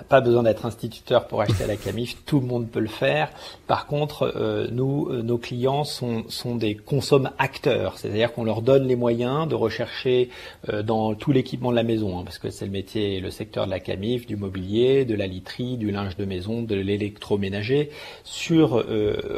[0.09, 3.31] pas besoin d'être instituteur pour acheter à la Camif, tout le monde peut le faire.
[3.67, 8.63] Par contre, euh, nous, euh, nos clients sont, sont des consomme acteurs, c'est-à-dire qu'on leur
[8.63, 10.31] donne les moyens de rechercher
[10.69, 13.67] euh, dans tout l'équipement de la maison, hein, parce que c'est le métier, le secteur
[13.67, 17.91] de la Camif, du mobilier, de la literie, du linge de maison, de l'électroménager,
[18.25, 18.85] sur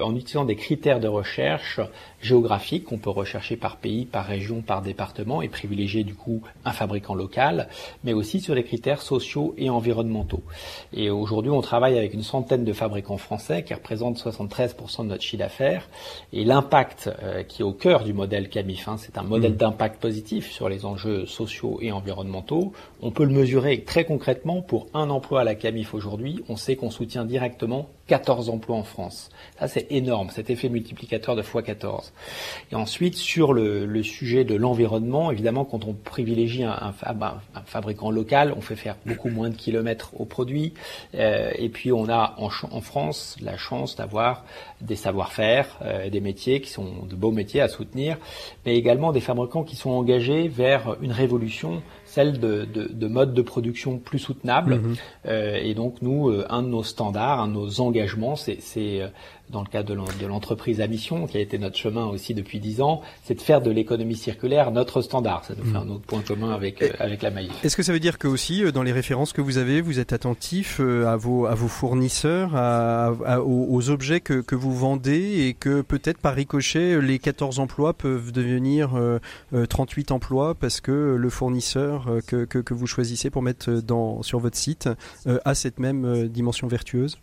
[0.03, 1.81] en utilisant des critères de recherche
[2.21, 6.73] géographiques qu'on peut rechercher par pays, par région, par département et privilégier du coup un
[6.73, 7.69] fabricant local,
[8.05, 10.43] mais aussi sur les critères sociaux et environnementaux.
[10.93, 15.23] Et aujourd'hui, on travaille avec une centaine de fabricants français qui représentent 73% de notre
[15.23, 15.89] chiffre d'affaires.
[16.33, 19.57] Et l'impact euh, qui est au cœur du modèle Camif, hein, c'est un modèle mmh.
[19.57, 22.73] d'impact positif sur les enjeux sociaux et environnementaux.
[23.01, 26.43] On peut le mesurer très concrètement pour un emploi à la Camif aujourd'hui.
[26.49, 29.31] On sait qu'on soutient directement 14 emplois en France.
[29.61, 32.11] Ça, c'est énorme, cet effet multiplicateur de x14.
[32.73, 36.93] Et ensuite, sur le, sujet de l'environnement, évidemment, quand on privilégie un,
[37.67, 40.75] fabricant local, on fait faire beaucoup moins de kilomètres au produit.
[41.15, 44.45] Euh, et puis, on a en, en, France la chance d'avoir
[44.81, 48.17] des savoir-faire, euh, des métiers qui sont de beaux métiers à soutenir,
[48.67, 51.81] mais également des fabricants qui sont engagés vers une révolution
[52.11, 54.77] celle de, de, de modes de production plus soutenables.
[54.77, 54.97] Mhm.
[55.27, 59.09] Euh, et donc nous, euh, un de nos standards, un de nos engagements, c'est euh,
[59.51, 62.81] dans le cadre de l'entreprise à mission, qui a été notre chemin aussi depuis dix
[62.81, 65.45] ans, c'est de faire de l'économie circulaire notre standard.
[65.45, 65.89] Ça nous fait Mhm.
[65.89, 67.51] un autre point commun avec, euh, avec la Maïf.
[67.65, 69.99] Est-ce que ça veut dire que aussi euh, dans les références que vous avez, vous
[69.99, 74.55] êtes attentif euh, à vos à vos fournisseurs, à, à- aux, aux objets que, que
[74.55, 79.19] vous vendez et que peut-être par ricochet les 14 emplois peuvent devenir euh,
[79.55, 84.23] euh, 38 emplois parce que le fournisseur que, que, que vous choisissez pour mettre dans
[84.23, 84.89] sur votre site
[85.45, 87.19] a cette même dimension vertueuse?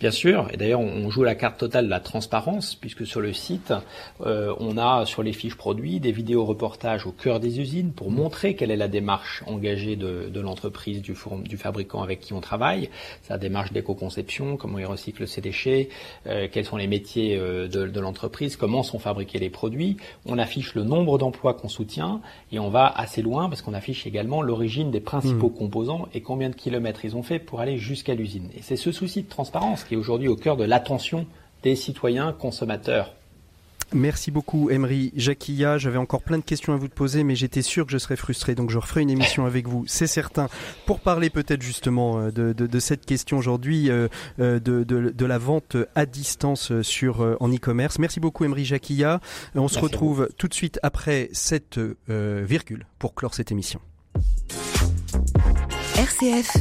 [0.00, 3.34] Bien sûr, et d'ailleurs on joue la carte totale de la transparence, puisque sur le
[3.34, 3.74] site,
[4.22, 8.10] euh, on a sur les fiches produits des vidéos reportages au cœur des usines pour
[8.10, 12.40] montrer quelle est la démarche engagée de, de l'entreprise, du, du fabricant avec qui on
[12.40, 12.88] travaille,
[13.20, 15.90] sa démarche d'éco-conception, comment il recycle ses déchets,
[16.26, 19.98] euh, quels sont les métiers euh, de, de l'entreprise, comment sont fabriqués les produits.
[20.24, 22.22] On affiche le nombre d'emplois qu'on soutient
[22.52, 26.48] et on va assez loin parce qu'on affiche également l'origine des principaux composants et combien
[26.48, 28.48] de kilomètres ils ont fait pour aller jusqu'à l'usine.
[28.56, 31.26] Et c'est ce souci de transparence qui est aujourd'hui au cœur de l'attention
[31.64, 33.12] des citoyens consommateurs.
[33.92, 35.76] Merci beaucoup, Emery Jacquilla.
[35.76, 38.54] J'avais encore plein de questions à vous poser, mais j'étais sûr que je serais frustré,
[38.54, 40.48] donc je referai une émission avec vous, c'est certain,
[40.86, 44.06] pour parler peut-être justement euh, de, de- de cette question aujourd'hui, euh,
[44.38, 47.98] euh, de, de- de la vente à distance sur euh, en e-commerce.
[47.98, 49.18] Merci beaucoup, Emery Jacquilla.
[49.56, 53.80] On se Merci retrouve tout de suite après cette euh, virgule pour clore cette émission.
[55.98, 56.56] RCF,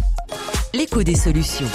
[0.74, 1.68] l'écho des solutions.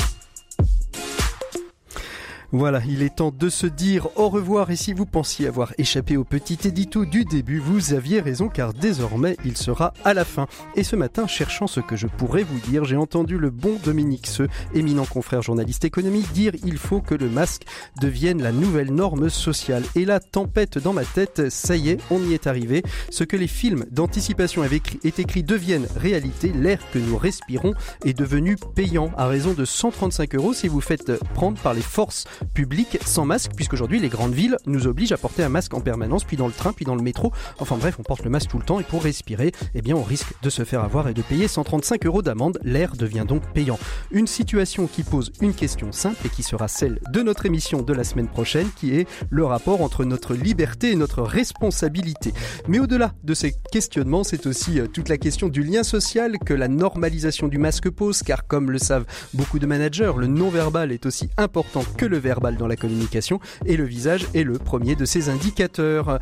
[2.56, 6.16] Voilà, il est temps de se dire au revoir et si vous pensiez avoir échappé
[6.16, 10.46] au petit édito du début, vous aviez raison car désormais il sera à la fin.
[10.76, 14.28] Et ce matin, cherchant ce que je pourrais vous dire, j'ai entendu le bon Dominique
[14.28, 17.64] Seux, éminent confrère journaliste économique, dire il faut que le masque
[18.00, 19.82] devienne la nouvelle norme sociale.
[19.96, 22.84] Et la tempête dans ma tête, ça y est, on y est arrivé.
[23.10, 27.74] Ce que les films d'anticipation est écrit deviennent réalité, l'air que nous respirons
[28.04, 32.26] est devenu payant à raison de 135 euros si vous faites prendre par les forces
[32.44, 36.24] publiques sans masque, puisqu'aujourd'hui les grandes villes nous obligent à porter un masque en permanence,
[36.24, 37.32] puis dans le train, puis dans le métro.
[37.58, 40.02] Enfin bref, on porte le masque tout le temps et pour respirer, eh bien on
[40.02, 42.58] risque de se faire avoir et de payer 135 euros d'amende.
[42.62, 43.78] L'air devient donc payant.
[44.10, 47.92] Une situation qui pose une question simple et qui sera celle de notre émission de
[47.92, 52.32] la semaine prochaine, qui est le rapport entre notre liberté et notre responsabilité.
[52.68, 56.54] Mais au-delà de ces questionnements, c'est aussi euh, toute la question du lien social que
[56.54, 61.06] la normalisation du masque pose, car comme le savent beaucoup de managers, le non-verbal est
[61.06, 65.04] aussi important que le verbal dans la communication, et le visage est le premier de
[65.04, 66.18] ces indicateurs.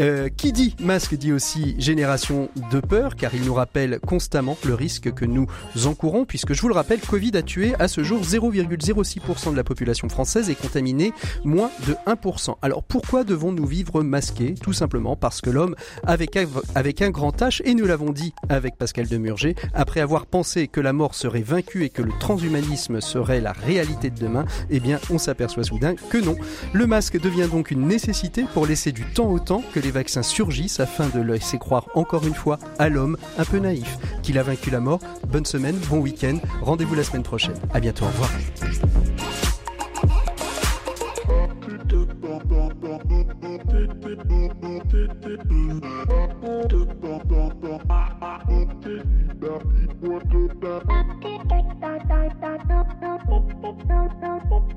[0.00, 4.74] Euh, qui dit masque dit aussi génération de peur, car il nous rappelle constamment le
[4.74, 5.46] risque que nous
[5.84, 9.64] encourons, puisque je vous le rappelle, Covid a tué à ce jour 0,06% de la
[9.64, 11.12] population française et contaminé
[11.44, 12.56] moins de 1%.
[12.62, 14.54] Alors pourquoi devons-nous vivre masqués?
[14.60, 16.36] Tout simplement parce que l'homme, avec
[16.74, 20.80] avec un grand H, et nous l'avons dit avec Pascal Demurger, après avoir pensé que
[20.80, 24.98] la mort serait vaincue et que le transhumanisme serait la réalité de demain, eh bien
[25.10, 26.34] on s'aperçoit soudain que non.
[26.72, 30.22] Le masque devient donc une nécessité pour laisser du temps au temps que les vaccins
[30.22, 34.42] surgissent afin de laisser croire encore une fois à l'homme un peu naïf qu'il a
[34.42, 35.00] vaincu la mort.
[35.28, 37.56] Bonne semaine, bon week-end, rendez-vous la semaine prochaine.
[37.74, 38.30] À bientôt, au revoir.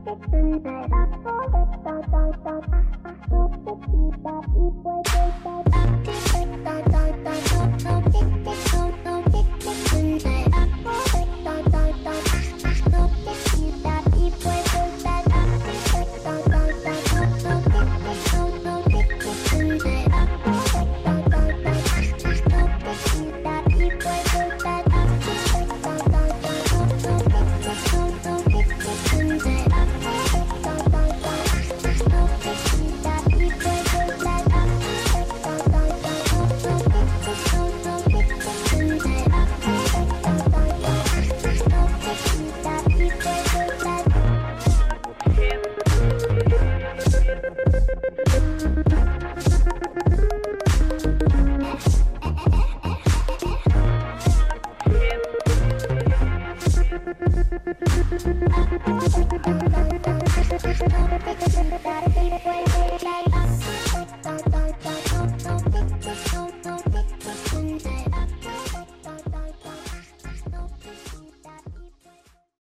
[0.09, 0.33] Thank
[8.05, 8.08] you.